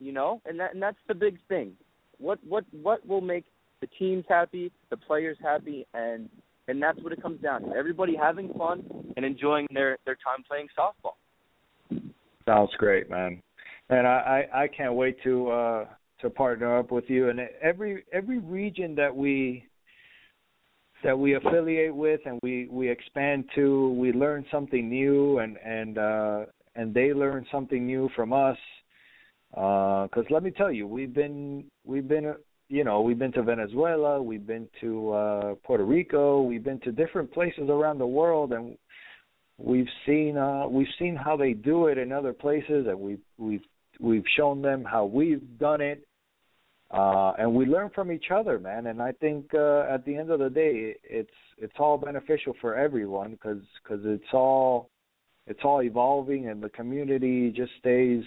you 0.00 0.12
know, 0.12 0.40
and 0.44 0.58
that 0.60 0.74
and 0.74 0.82
that's 0.82 0.98
the 1.08 1.14
big 1.14 1.38
thing. 1.48 1.72
What 2.18 2.38
what 2.46 2.64
what 2.82 3.06
will 3.06 3.20
make 3.20 3.44
the 3.80 3.86
teams 3.98 4.24
happy, 4.28 4.70
the 4.90 4.96
players 4.96 5.36
happy, 5.42 5.86
and 5.94 6.28
and 6.68 6.82
that's 6.82 7.00
what 7.00 7.12
it 7.12 7.22
comes 7.22 7.40
down 7.40 7.62
to. 7.62 7.74
Everybody 7.74 8.16
having 8.16 8.52
fun 8.54 8.84
and 9.16 9.24
enjoying 9.24 9.66
their 9.72 9.98
their 10.04 10.16
time 10.16 10.44
playing 10.46 10.68
softball. 10.78 11.14
Sounds 12.46 12.70
great, 12.78 13.08
man. 13.08 13.42
And 13.90 14.06
I 14.06 14.46
I, 14.52 14.62
I 14.62 14.68
can't 14.68 14.94
wait 14.94 15.22
to 15.24 15.50
uh 15.50 15.86
to 16.20 16.30
partner 16.30 16.78
up 16.78 16.90
with 16.90 17.04
you. 17.08 17.28
And 17.28 17.40
every 17.62 18.04
every 18.12 18.38
region 18.38 18.94
that 18.96 19.14
we 19.14 19.66
that 21.02 21.18
we 21.18 21.34
affiliate 21.34 21.94
with 21.94 22.20
and 22.24 22.40
we 22.42 22.66
we 22.70 22.88
expand 22.88 23.44
to 23.54 23.90
we 23.92 24.12
learn 24.12 24.44
something 24.50 24.88
new 24.88 25.38
and 25.38 25.58
and 25.58 25.98
uh 25.98 26.44
and 26.76 26.92
they 26.92 27.12
learn 27.12 27.46
something 27.52 27.86
new 27.86 28.08
from 28.16 28.32
us. 28.32 28.56
Because 29.50 30.24
uh, 30.30 30.34
let 30.34 30.42
me 30.42 30.50
tell 30.50 30.72
you 30.72 30.86
we've 30.86 31.14
been 31.14 31.64
we've 31.84 32.08
been 32.08 32.34
you 32.68 32.84
know 32.84 33.02
we've 33.02 33.18
been 33.18 33.32
to 33.32 33.42
Venezuela 33.42 34.20
we've 34.20 34.46
been 34.46 34.66
to 34.80 35.12
uh 35.12 35.54
Puerto 35.64 35.84
Rico 35.84 36.42
we've 36.42 36.64
been 36.64 36.80
to 36.80 36.90
different 36.90 37.30
places 37.32 37.68
around 37.68 37.98
the 37.98 38.06
world 38.06 38.52
and 38.52 38.76
we've 39.58 39.88
seen 40.06 40.36
uh 40.36 40.66
we've 40.66 40.88
seen 40.98 41.14
how 41.14 41.36
they 41.36 41.52
do 41.52 41.86
it 41.86 41.98
in 41.98 42.10
other 42.10 42.32
places 42.32 42.86
and 42.88 42.98
we've 42.98 43.20
we've 43.38 43.62
we've 44.00 44.24
shown 44.36 44.62
them 44.62 44.84
how 44.84 45.04
we've 45.04 45.58
done 45.58 45.80
it 45.80 46.06
uh, 46.94 47.32
and 47.38 47.52
we 47.52 47.66
learn 47.66 47.90
from 47.92 48.12
each 48.12 48.26
other, 48.32 48.58
man. 48.58 48.86
And 48.86 49.02
I 49.02 49.12
think 49.12 49.52
uh, 49.52 49.80
at 49.90 50.04
the 50.04 50.16
end 50.16 50.30
of 50.30 50.38
the 50.38 50.48
day, 50.48 50.94
it's 51.02 51.30
it's 51.58 51.74
all 51.78 51.98
beneficial 51.98 52.54
for 52.60 52.76
everyone 52.76 53.32
because 53.32 53.62
cause 53.86 54.00
it's 54.04 54.32
all 54.32 54.90
it's 55.46 55.60
all 55.64 55.82
evolving, 55.82 56.48
and 56.48 56.62
the 56.62 56.68
community 56.68 57.50
just 57.50 57.72
stays 57.80 58.22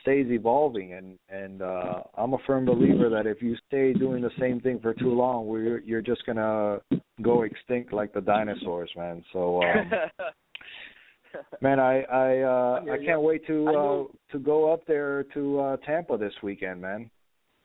stays 0.00 0.26
evolving. 0.30 0.94
And 0.94 1.18
and 1.28 1.62
uh, 1.62 2.02
I'm 2.16 2.34
a 2.34 2.38
firm 2.44 2.64
believer 2.64 3.08
that 3.08 3.26
if 3.26 3.40
you 3.40 3.56
stay 3.68 3.92
doing 3.92 4.22
the 4.22 4.32
same 4.40 4.60
thing 4.60 4.80
for 4.80 4.94
too 4.94 5.12
long, 5.12 5.46
we're 5.46 5.78
you're 5.80 6.02
just 6.02 6.26
gonna 6.26 6.80
go 7.20 7.42
extinct 7.42 7.92
like 7.92 8.12
the 8.12 8.20
dinosaurs, 8.20 8.90
man. 8.96 9.24
So. 9.32 9.62
Um, 9.62 9.92
Man, 11.60 11.80
I 11.80 12.02
I 12.02 12.40
uh 12.40 12.84
I 12.92 13.04
can't 13.04 13.22
wait 13.22 13.46
to 13.46 13.68
uh 13.68 14.32
to 14.32 14.38
go 14.38 14.72
up 14.72 14.86
there 14.86 15.24
to 15.34 15.60
uh 15.60 15.76
Tampa 15.78 16.16
this 16.16 16.34
weekend, 16.42 16.80
man. 16.80 17.10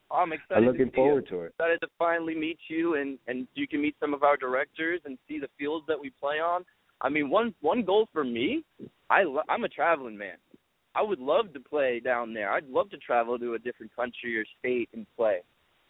I'm 0.09 0.31
excited. 0.31 0.57
I'm 0.57 0.65
looking 0.65 0.91
forward 0.91 1.27
you. 1.29 1.37
to 1.37 1.43
it. 1.43 1.53
Excited 1.59 1.81
to 1.81 1.87
finally 1.99 2.35
meet 2.35 2.59
you, 2.69 2.95
and 2.95 3.17
and 3.27 3.47
you 3.55 3.67
can 3.67 3.81
meet 3.81 3.95
some 3.99 4.13
of 4.13 4.23
our 4.23 4.37
directors 4.37 5.01
and 5.05 5.17
see 5.27 5.39
the 5.39 5.49
fields 5.57 5.85
that 5.87 5.99
we 5.99 6.11
play 6.19 6.39
on. 6.39 6.63
I 7.01 7.09
mean, 7.09 7.29
one 7.29 7.53
one 7.61 7.83
goal 7.83 8.07
for 8.13 8.23
me, 8.23 8.63
I 9.09 9.23
lo- 9.23 9.43
I'm 9.49 9.63
a 9.63 9.69
traveling 9.69 10.17
man. 10.17 10.37
I 10.95 11.01
would 11.01 11.19
love 11.19 11.53
to 11.53 11.59
play 11.59 11.99
down 11.99 12.33
there. 12.33 12.51
I'd 12.51 12.67
love 12.69 12.89
to 12.89 12.97
travel 12.97 13.37
to 13.37 13.53
a 13.53 13.59
different 13.59 13.95
country 13.95 14.37
or 14.37 14.45
state 14.59 14.89
and 14.93 15.05
play. 15.15 15.41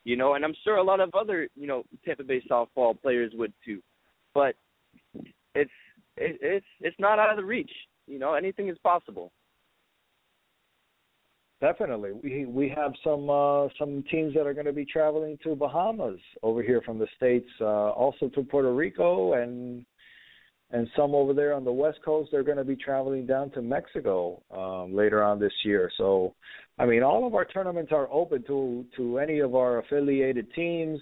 You 0.03 0.17
know, 0.17 0.33
and 0.33 0.43
I'm 0.43 0.55
sure 0.63 0.77
a 0.77 0.83
lot 0.83 0.99
of 0.99 1.11
other 1.13 1.47
you 1.55 1.67
know 1.67 1.83
Tampa 2.05 2.23
Bay 2.23 2.41
softball 2.49 2.99
players 2.99 3.31
would 3.35 3.53
too. 3.63 3.81
But 4.33 4.55
it's 5.55 5.71
it, 6.17 6.37
it's 6.41 6.65
it's 6.81 6.99
not 6.99 7.19
out 7.19 7.29
of 7.29 7.37
the 7.37 7.45
reach. 7.45 7.71
You 8.07 8.19
know, 8.19 8.33
anything 8.33 8.69
is 8.69 8.77
possible. 8.79 9.31
Definitely, 11.59 12.11
we 12.11 12.45
we 12.45 12.69
have 12.69 12.93
some 13.03 13.29
uh, 13.29 13.67
some 13.79 14.03
teams 14.11 14.33
that 14.35 14.45
are 14.45 14.53
going 14.53 14.67
to 14.67 14.73
be 14.73 14.85
traveling 14.85 15.39
to 15.43 15.55
Bahamas 15.55 16.19
over 16.43 16.61
here 16.61 16.81
from 16.85 16.99
the 16.99 17.07
states, 17.15 17.49
uh, 17.61 17.65
also 17.65 18.29
to 18.29 18.43
Puerto 18.43 18.73
Rico, 18.73 19.33
and 19.33 19.83
and 20.69 20.87
some 20.95 21.15
over 21.15 21.33
there 21.33 21.53
on 21.53 21.63
the 21.63 21.71
west 21.71 21.97
coast. 22.05 22.29
They're 22.31 22.43
going 22.43 22.57
to 22.57 22.63
be 22.63 22.75
traveling 22.75 23.25
down 23.25 23.49
to 23.51 23.61
Mexico 23.61 24.43
um, 24.51 24.95
later 24.95 25.23
on 25.23 25.39
this 25.39 25.53
year. 25.63 25.89
So, 25.97 26.35
I 26.77 26.85
mean, 26.85 27.01
all 27.01 27.25
of 27.25 27.33
our 27.33 27.45
tournaments 27.45 27.91
are 27.91 28.07
open 28.11 28.43
to 28.43 28.85
to 28.97 29.17
any 29.17 29.39
of 29.39 29.55
our 29.55 29.79
affiliated 29.79 30.53
teams. 30.53 30.99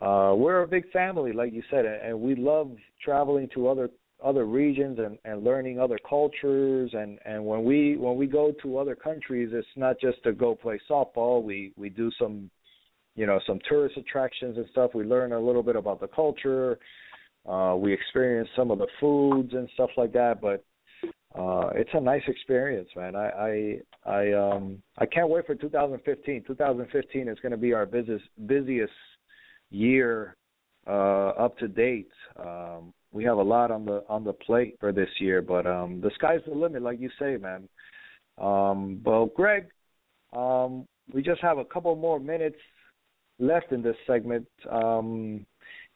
Uh, 0.00 0.34
we're 0.36 0.62
a 0.62 0.68
big 0.68 0.88
family, 0.92 1.32
like 1.32 1.52
you 1.52 1.62
said, 1.70 1.86
and 1.86 2.20
we 2.20 2.34
love 2.34 2.70
traveling 3.02 3.48
to 3.54 3.66
other 3.66 3.90
other 4.24 4.46
regions 4.46 4.98
and, 4.98 5.18
and 5.24 5.44
learning 5.44 5.78
other 5.78 5.98
cultures. 6.08 6.90
And, 6.94 7.18
and 7.24 7.44
when 7.44 7.64
we 7.64 7.96
when 7.96 8.16
we 8.16 8.26
go 8.26 8.52
to 8.62 8.78
other 8.78 8.94
countries 8.94 9.50
it's 9.52 9.66
not 9.76 10.00
just 10.00 10.22
to 10.24 10.32
go 10.32 10.54
play 10.54 10.80
softball. 10.88 11.42
We 11.42 11.72
we 11.76 11.90
do 11.90 12.10
some 12.18 12.50
you 13.14 13.26
know 13.26 13.40
some 13.46 13.58
tourist 13.68 13.96
attractions 13.96 14.56
and 14.56 14.66
stuff. 14.70 14.92
We 14.94 15.04
learn 15.04 15.32
a 15.32 15.40
little 15.40 15.62
bit 15.62 15.76
about 15.76 16.00
the 16.00 16.08
culture. 16.08 16.78
Uh 17.48 17.76
we 17.78 17.92
experience 17.92 18.48
some 18.56 18.70
of 18.70 18.78
the 18.78 18.88
foods 19.00 19.52
and 19.52 19.68
stuff 19.74 19.90
like 19.96 20.12
that. 20.12 20.40
But 20.40 20.64
uh 21.38 21.70
it's 21.74 21.90
a 21.92 22.00
nice 22.00 22.22
experience 22.26 22.88
man. 22.96 23.14
I 23.14 23.28
i 23.28 24.10
i 24.10 24.32
um 24.32 24.82
i 24.98 25.04
can't 25.04 25.28
wait 25.28 25.46
for 25.46 25.54
2015 25.54 26.44
2015 26.46 27.28
is 27.28 27.38
going 27.40 27.52
to 27.52 27.58
be 27.58 27.74
our 27.74 27.84
busiest 27.84 28.24
busiest 28.46 28.92
year 29.70 30.36
uh 30.86 31.28
up 31.30 31.58
to 31.58 31.68
date. 31.68 32.10
Um 32.38 32.94
we 33.16 33.24
have 33.24 33.38
a 33.38 33.42
lot 33.42 33.70
on 33.70 33.86
the 33.86 34.04
on 34.08 34.22
the 34.22 34.34
plate 34.34 34.76
for 34.78 34.92
this 34.92 35.08
year, 35.18 35.40
but 35.40 35.66
um 35.66 36.00
the 36.02 36.10
sky's 36.14 36.40
the 36.46 36.54
limit, 36.54 36.82
like 36.82 37.00
you 37.00 37.10
say, 37.18 37.36
man. 37.38 37.68
Um, 38.38 39.00
well, 39.02 39.26
Greg, 39.34 39.68
um, 40.34 40.86
we 41.12 41.22
just 41.22 41.40
have 41.40 41.56
a 41.56 41.64
couple 41.64 41.96
more 41.96 42.20
minutes 42.20 42.58
left 43.38 43.72
in 43.72 43.82
this 43.82 43.96
segment. 44.06 44.46
Um, 44.70 45.46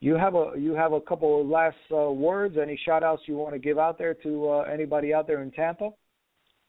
you 0.01 0.15
have 0.15 0.35
a 0.35 0.53
you 0.57 0.75
have 0.75 0.93
a 0.93 1.01
couple 1.01 1.43
of 1.43 1.47
last 1.47 1.77
uh, 1.93 2.11
words. 2.11 2.57
Any 2.61 2.81
shout 2.87 3.03
outs 3.03 3.23
you 3.27 3.37
want 3.37 3.53
to 3.53 3.59
give 3.59 3.79
out 3.79 3.99
there 3.99 4.15
to 4.15 4.49
uh, 4.49 4.61
anybody 4.63 5.13
out 5.13 5.27
there 5.27 5.43
in 5.43 5.51
Tampa? 5.51 5.91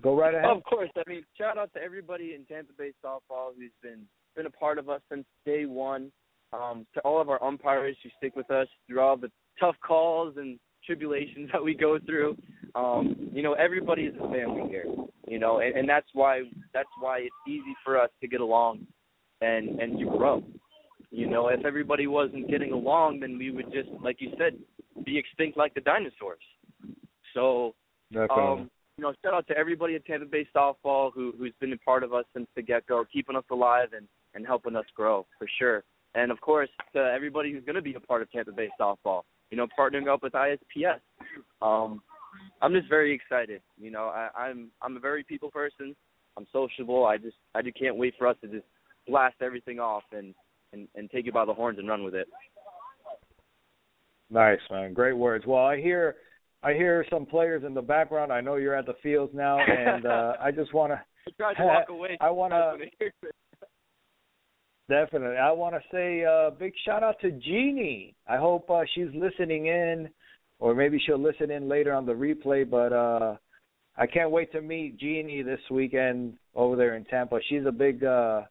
Go 0.02 0.20
right 0.20 0.34
ahead. 0.34 0.50
Of 0.50 0.64
course. 0.64 0.90
I 0.98 1.04
mean, 1.08 1.24
shout 1.38 1.58
out 1.58 1.72
to 1.76 1.82
everybody 1.82 2.34
in 2.36 2.44
Tampa 2.46 2.74
Bay 2.78 2.92
softball 3.04 3.52
who's 3.58 3.72
been 3.82 4.02
been 4.36 4.48
a 4.48 4.52
part 4.52 4.78
of 4.78 4.90
us 4.90 5.02
since 5.10 5.26
day 5.46 5.66
one. 5.66 6.12
Um, 6.54 6.86
to 6.96 7.00
all 7.02 7.22
of 7.22 7.30
our 7.30 7.42
umpires 7.42 7.96
who 8.04 8.10
stick 8.18 8.36
with 8.36 8.52
us 8.52 8.68
through 8.86 9.00
all 9.00 9.16
the 9.16 9.32
tough 9.60 9.76
calls 9.86 10.36
and 10.38 10.60
tribulations 10.86 11.50
that 11.54 11.64
we 11.64 11.74
go 11.74 12.00
through. 12.06 12.38
Um, 12.76 13.30
you 13.34 13.44
know, 13.44 13.54
everybody 13.54 14.04
is 14.04 14.16
a 14.16 14.32
family 14.32 14.70
here. 14.70 14.86
You 15.28 15.40
know, 15.40 15.60
and, 15.60 15.76
and 15.78 15.90
that's 15.90 16.08
why 16.14 16.42
that's 16.74 16.90
why 17.00 17.20
it's 17.20 17.36
easy 17.48 17.74
for 17.86 17.98
us 17.98 18.10
to 18.22 18.28
get 18.28 18.42
along 18.42 18.86
and 19.42 19.80
and 19.80 19.98
to 20.00 20.06
grow. 20.06 20.44
You 21.10 21.30
know, 21.30 21.50
if 21.50 21.66
everybody 21.66 22.08
wasn't 22.08 22.50
getting 22.50 22.72
along, 22.72 23.20
then 23.20 23.38
we 23.38 23.52
would 23.52 23.72
just, 23.72 23.90
like 24.02 24.18
you 24.20 24.32
said, 24.38 24.58
be 25.06 25.18
extinct 25.18 25.58
like 25.58 25.74
the 25.74 25.82
dinosaurs. 25.82 26.40
So, 27.34 27.76
um, 28.16 28.70
you 28.98 29.04
know, 29.04 29.14
shout 29.24 29.34
out 29.34 29.48
to 29.48 29.58
everybody 29.58 29.96
at 29.96 30.06
Tampa 30.06 30.26
Bay 30.26 30.48
softball 30.56 31.12
who 31.14 31.34
who's 31.38 31.54
been 31.60 31.74
a 31.74 31.78
part 31.78 32.04
of 32.04 32.14
us 32.14 32.24
since 32.34 32.48
the 32.56 32.62
get 32.62 32.88
go, 32.88 33.04
keeping 33.12 33.36
us 33.36 33.44
alive 33.52 33.90
and 33.96 34.08
and 34.34 34.46
helping 34.46 34.76
us 34.76 34.86
grow 34.96 35.26
for 35.38 35.48
sure. 35.60 35.84
And 36.16 36.32
of 36.32 36.40
course, 36.42 36.70
to 36.94 37.00
everybody 37.00 37.52
who's 37.52 37.64
going 37.64 37.76
to 37.76 37.82
be 37.82 37.94
a 37.94 38.00
part 38.00 38.22
of 38.22 38.32
Tampa 38.32 38.52
Bay 38.52 38.70
softball, 38.80 39.24
you 39.52 39.58
know, 39.58 39.68
partnering 39.78 40.12
up 40.12 40.24
with 40.24 40.34
ISPS. 40.34 41.00
Um, 41.62 42.02
I'm 42.62 42.74
just 42.74 42.90
very 42.90 43.14
excited. 43.14 43.62
You 43.80 43.92
know, 43.92 44.06
I, 44.06 44.30
I'm 44.36 44.70
I'm 44.82 44.98
a 44.98 45.00
very 45.00 45.24
people 45.24 45.52
person. 45.52 45.96
I'm 46.38 46.48
sociable. 46.52 47.06
I 47.06 47.18
just 47.18 47.36
I 47.54 47.62
just 47.62 47.78
can't 47.78 47.98
wait 47.98 48.14
for 48.18 48.28
us 48.28 48.38
to 48.42 48.48
just 48.48 48.66
blast 49.08 49.36
everything 49.42 49.80
off 49.80 50.04
and 50.12 50.34
and 50.74 50.88
and 50.96 51.10
take 51.12 51.28
it 51.28 51.34
by 51.34 51.46
the 51.46 51.54
horns 51.54 51.78
and 51.78 51.88
run 51.88 52.04
with 52.04 52.16
it. 52.16 52.28
Nice 54.30 54.60
man, 54.72 54.94
great 54.94 55.18
words. 55.18 55.46
Well, 55.46 55.66
I 55.66 55.78
hear 55.78 56.16
I 56.64 56.74
hear 56.74 57.06
some 57.10 57.26
players 57.26 57.64
in 57.66 57.74
the 57.74 57.82
background. 57.82 58.32
I 58.32 58.40
know 58.40 58.56
you're 58.56 58.76
at 58.76 58.86
the 58.86 58.96
fields 59.04 59.34
now, 59.36 59.60
and 59.60 60.06
uh, 60.06 60.34
I 60.42 60.52
just 60.52 60.74
want 60.74 60.94
to. 60.94 61.02
I 61.28 61.32
tried 61.38 61.54
to 61.56 61.64
walk 61.66 61.90
away. 61.90 62.18
I 62.22 62.30
want 62.30 62.54
to. 62.54 63.10
Definitely. 64.92 65.38
I 65.38 65.54
want 65.54 65.74
to 65.74 65.82
say 65.90 66.24
a 66.24 66.30
uh, 66.30 66.50
big 66.50 66.74
shout 66.84 67.02
out 67.02 67.16
to 67.22 67.32
Jeannie. 67.32 68.14
I 68.28 68.36
hope 68.36 68.70
uh, 68.70 68.82
she's 68.94 69.08
listening 69.14 69.68
in, 69.68 70.10
or 70.60 70.76
maybe 70.76 71.02
she'll 71.06 71.18
listen 71.18 71.50
in 71.50 71.70
later 71.70 71.94
on 71.94 72.06
the 72.06 72.12
replay. 72.12 72.70
But 72.70 72.92
uh, 72.92 73.38
I 73.96 74.06
can't 74.06 74.32
wait 74.32 74.52
to 74.52 74.62
meet 74.62 75.00
Jeannie 75.00 75.44
this 75.44 75.62
weekend 75.70 76.34
over 76.56 76.76
there 76.76 76.98
in 76.98 77.06
Tampa. 77.06 77.40
She's 77.48 77.66
a 77.66 77.72
big, 77.72 78.04
uh, 78.04 78.42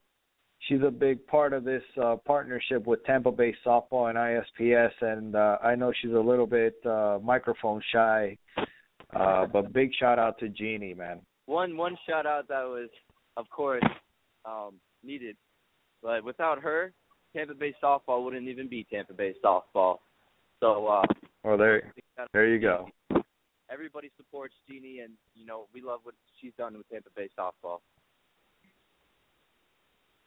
she's 0.60 0.80
a 0.82 0.90
big 0.90 1.26
part 1.26 1.52
of 1.52 1.64
this 1.64 1.82
uh, 2.02 2.16
partnership 2.24 2.86
with 2.86 3.04
Tampa 3.04 3.32
Bay 3.32 3.54
Softball 3.62 4.08
and 4.08 4.16
ISPS, 4.16 4.92
and 5.02 5.36
uh, 5.36 5.58
I 5.62 5.74
know 5.74 5.92
she's 6.00 6.12
a 6.12 6.18
little 6.18 6.46
bit 6.46 6.74
uh, 6.86 7.18
microphone 7.22 7.82
shy. 7.92 8.38
Uh, 9.14 9.44
but 9.44 9.74
big 9.74 9.90
shout 10.00 10.18
out 10.18 10.38
to 10.38 10.48
Jeannie, 10.48 10.94
man. 10.94 11.20
One 11.44 11.76
one 11.76 11.98
shout 12.08 12.24
out 12.24 12.48
that 12.48 12.64
was, 12.64 12.88
of 13.36 13.44
course, 13.50 13.84
um, 14.46 14.76
needed 15.04 15.36
but 16.02 16.24
without 16.24 16.60
her, 16.60 16.92
Tampa 17.34 17.54
Bay 17.54 17.74
softball 17.82 18.24
wouldn't 18.24 18.48
even 18.48 18.68
be 18.68 18.86
Tampa 18.90 19.12
Bay 19.12 19.34
softball. 19.44 19.98
So 20.60 20.86
uh 20.86 21.02
Well 21.44 21.58
there 21.58 21.92
there 22.32 22.48
you 22.48 22.58
go. 22.58 22.88
Everybody 23.70 24.10
supports 24.16 24.54
Jeannie 24.68 25.00
and 25.00 25.12
you 25.34 25.46
know, 25.46 25.66
we 25.74 25.80
love 25.80 26.00
what 26.02 26.14
she's 26.40 26.52
done 26.58 26.76
with 26.76 26.88
Tampa 26.90 27.10
Bay 27.14 27.28
softball. 27.38 27.78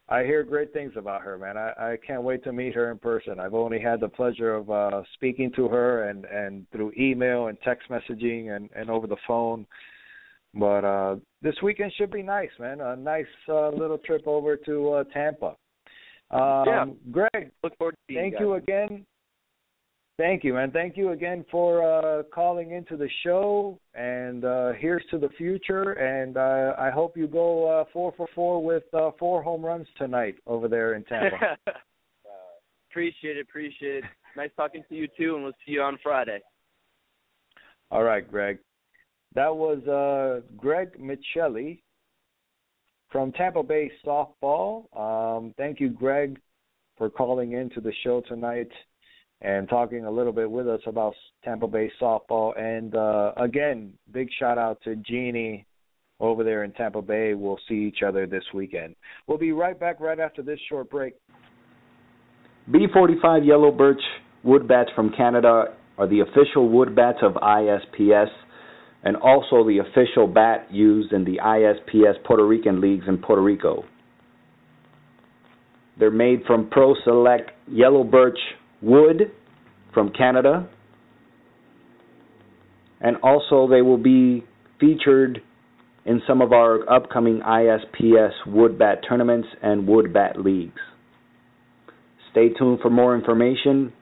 I 0.06 0.22
hear 0.22 0.42
great 0.42 0.70
things 0.74 0.92
about 0.96 1.22
her, 1.22 1.38
man. 1.38 1.56
I, 1.56 1.92
I 1.92 1.96
can't 2.06 2.22
wait 2.22 2.44
to 2.44 2.52
meet 2.52 2.74
her 2.74 2.90
in 2.90 2.98
person. 2.98 3.40
I've 3.40 3.54
only 3.54 3.80
had 3.80 4.00
the 4.00 4.08
pleasure 4.08 4.54
of 4.54 4.70
uh 4.70 5.02
speaking 5.14 5.50
to 5.56 5.68
her 5.68 6.08
and 6.08 6.24
and 6.26 6.66
through 6.72 6.92
email 6.98 7.46
and 7.48 7.58
text 7.62 7.88
messaging 7.90 8.54
and 8.56 8.70
and 8.74 8.90
over 8.90 9.06
the 9.06 9.16
phone. 9.26 9.66
But 10.54 10.84
uh, 10.84 11.16
this 11.42 11.56
weekend 11.62 11.92
should 11.96 12.12
be 12.12 12.22
nice, 12.22 12.50
man. 12.60 12.80
A 12.80 12.94
nice 12.94 13.26
uh, 13.48 13.70
little 13.70 13.98
trip 13.98 14.22
over 14.26 14.56
to 14.56 14.92
uh, 14.92 15.04
Tampa. 15.12 15.56
Um, 16.34 16.64
Yeah. 16.66 16.84
Greg, 17.10 17.50
Look 17.62 17.76
forward 17.78 17.92
to 17.92 17.98
seeing 18.08 18.20
thank 18.20 18.40
you. 18.40 18.48
you 18.48 18.54
again. 18.54 19.06
Thank 20.16 20.44
you, 20.44 20.54
man. 20.54 20.70
Thank 20.70 20.96
you 20.96 21.10
again 21.10 21.44
for 21.50 21.82
uh, 21.82 22.22
calling 22.32 22.70
into 22.70 22.96
the 22.96 23.08
show. 23.24 23.80
And 23.94 24.44
uh, 24.44 24.72
here's 24.78 25.02
to 25.10 25.18
the 25.18 25.28
future. 25.30 25.92
And 25.92 26.36
uh, 26.36 26.74
I 26.78 26.90
hope 26.90 27.16
you 27.16 27.26
go 27.26 27.66
uh, 27.66 27.84
four 27.92 28.12
for 28.16 28.28
four 28.34 28.62
with 28.62 28.84
uh, 28.94 29.10
four 29.18 29.42
home 29.42 29.64
runs 29.64 29.88
tonight 29.98 30.36
over 30.46 30.68
there 30.68 30.94
in 30.94 31.02
Tampa. 31.04 31.56
appreciate 32.90 33.36
it. 33.38 33.40
Appreciate 33.40 33.96
it. 33.96 34.04
Nice 34.36 34.50
talking 34.56 34.84
to 34.88 34.94
you 34.94 35.08
too, 35.16 35.34
and 35.34 35.42
we'll 35.44 35.52
see 35.66 35.72
you 35.72 35.82
on 35.82 35.98
Friday. 36.02 36.40
All 37.90 38.04
right, 38.04 38.28
Greg. 38.28 38.58
That 39.34 39.54
was 39.54 39.82
uh, 39.88 40.46
Greg 40.56 40.90
Michelli 41.00 41.80
from 43.14 43.30
Tampa 43.30 43.62
Bay 43.62 43.92
Softball. 44.04 44.86
Um, 44.98 45.54
thank 45.56 45.78
you, 45.78 45.88
Greg, 45.88 46.36
for 46.98 47.08
calling 47.08 47.52
into 47.52 47.80
the 47.80 47.92
show 48.02 48.20
tonight 48.26 48.70
and 49.40 49.68
talking 49.68 50.04
a 50.04 50.10
little 50.10 50.32
bit 50.32 50.50
with 50.50 50.66
us 50.66 50.80
about 50.84 51.14
Tampa 51.44 51.68
Bay 51.68 51.92
Softball. 52.02 52.58
And 52.58 52.96
uh, 52.96 53.30
again, 53.36 53.92
big 54.10 54.26
shout 54.40 54.58
out 54.58 54.80
to 54.82 54.96
Jeannie 54.96 55.64
over 56.18 56.42
there 56.42 56.64
in 56.64 56.72
Tampa 56.72 57.02
Bay. 57.02 57.34
We'll 57.34 57.60
see 57.68 57.76
each 57.76 58.02
other 58.04 58.26
this 58.26 58.42
weekend. 58.52 58.96
We'll 59.28 59.38
be 59.38 59.52
right 59.52 59.78
back 59.78 60.00
right 60.00 60.18
after 60.18 60.42
this 60.42 60.58
short 60.68 60.90
break. 60.90 61.14
B45 62.68 63.46
Yellow 63.46 63.70
Birch 63.70 64.02
wood 64.42 64.66
bats 64.66 64.90
from 64.96 65.12
Canada 65.16 65.66
are 65.98 66.08
the 66.08 66.18
official 66.18 66.68
wood 66.68 66.96
bats 66.96 67.18
of 67.22 67.34
ISPS 67.34 68.26
and 69.04 69.16
also 69.16 69.66
the 69.66 69.78
official 69.78 70.26
bat 70.26 70.66
used 70.72 71.12
in 71.12 71.24
the 71.24 71.38
ISPS 71.38 72.24
Puerto 72.24 72.46
Rican 72.46 72.80
leagues 72.80 73.04
in 73.06 73.18
Puerto 73.18 73.42
Rico. 73.42 73.84
They're 75.98 76.10
made 76.10 76.42
from 76.46 76.70
Pro 76.70 76.94
Select 77.04 77.50
Yellow 77.68 78.02
Birch 78.02 78.38
wood 78.82 79.30
from 79.92 80.10
Canada. 80.10 80.68
And 83.00 83.16
also 83.22 83.68
they 83.68 83.82
will 83.82 83.98
be 83.98 84.44
featured 84.80 85.40
in 86.06 86.20
some 86.26 86.42
of 86.42 86.52
our 86.52 86.88
upcoming 86.90 87.40
ISPS 87.40 88.32
wood 88.46 88.78
bat 88.78 88.98
tournaments 89.08 89.48
and 89.62 89.86
wood 89.86 90.12
bat 90.12 90.40
leagues. 90.40 90.80
Stay 92.30 92.48
tuned 92.58 92.80
for 92.80 92.90
more 92.90 93.14
information. 93.14 93.92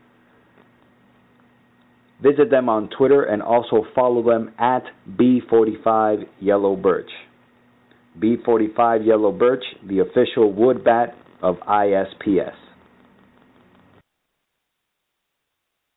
Visit 2.22 2.50
them 2.50 2.68
on 2.68 2.88
Twitter 2.96 3.24
and 3.24 3.42
also 3.42 3.85
follow 3.94 4.22
them 4.22 4.52
at 4.58 4.85
B45 5.18 6.24
Yellow 6.40 6.76
Birch. 6.76 7.11
B45 8.20 9.04
Yellow 9.06 9.32
Birch, 9.32 9.64
the 9.88 10.00
official 10.00 10.52
wood 10.52 10.85
bat 10.85 11.16
of 11.42 11.56
ISPS. 11.68 12.54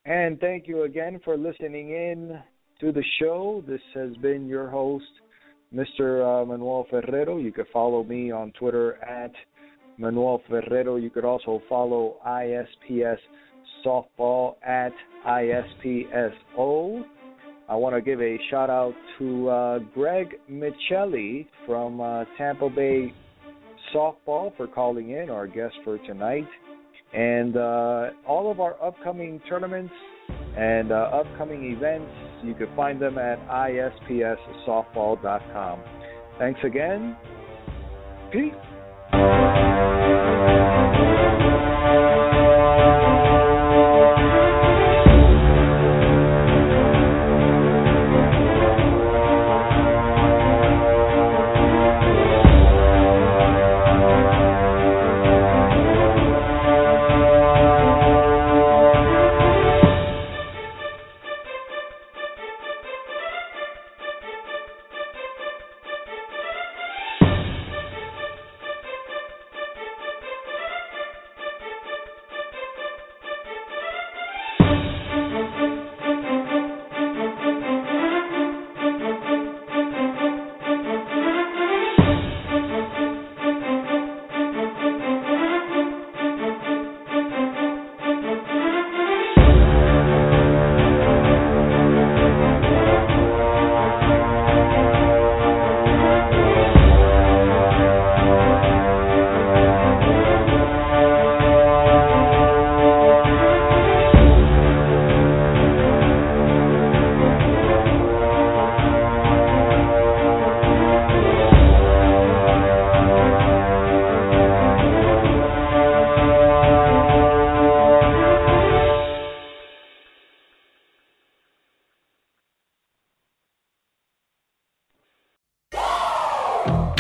And 0.06 0.40
thank 0.40 0.68
you 0.68 0.84
again 0.84 1.20
for 1.24 1.38
listening 1.38 1.90
in 1.90 2.40
to 2.80 2.92
the 2.92 3.04
show. 3.20 3.64
This 3.68 3.82
has 3.94 4.16
been 4.18 4.48
your 4.48 4.70
host, 4.70 5.06
Mr. 5.74 6.42
Uh, 6.42 6.46
Manuel 6.46 6.88
Ferrero. 6.90 7.38
You 7.38 7.52
can 7.52 7.66
follow 7.72 8.04
me 8.04 8.32
on 8.32 8.52
Twitter 8.54 9.04
at 9.04 9.32
Manuel 9.98 10.42
Ferrero. 10.48 10.96
You 10.98 11.10
could 11.10 11.26
also 11.26 11.62
follow 11.68 12.18
ISPS 12.26 13.18
Softball 13.86 14.56
at 14.66 14.94
ISPSO. 15.28 17.04
I 17.68 17.74
want 17.76 17.96
to 17.96 18.02
give 18.02 18.22
a 18.22 18.38
shout 18.50 18.70
out 18.70 18.94
to 19.20 19.50
uh, 19.50 19.80
Greg 19.94 20.36
Michelli 20.52 21.46
from 21.66 22.00
uh, 22.00 22.24
Tampa 22.38 22.70
Bay 22.70 23.12
Softball 23.94 24.56
for 24.56 24.68
calling 24.68 25.10
in, 25.12 25.30
our 25.30 25.46
guest 25.48 25.76
for 25.84 25.98
tonight. 26.00 26.48
And 27.14 27.58
uh, 27.58 28.10
all 28.28 28.50
of 28.52 28.60
our 28.60 28.76
upcoming 28.84 29.40
tournaments 29.48 29.94
and 30.58 30.92
uh, 30.92 31.12
upcoming 31.14 31.72
events, 31.72 32.12
you 32.44 32.54
can 32.54 32.68
find 32.76 33.02
them 33.02 33.18
at 33.18 33.40
ispssoftball.com. 33.48 35.84
Thanks 36.38 36.60
again. 36.64 37.16
Peace. 38.32 38.54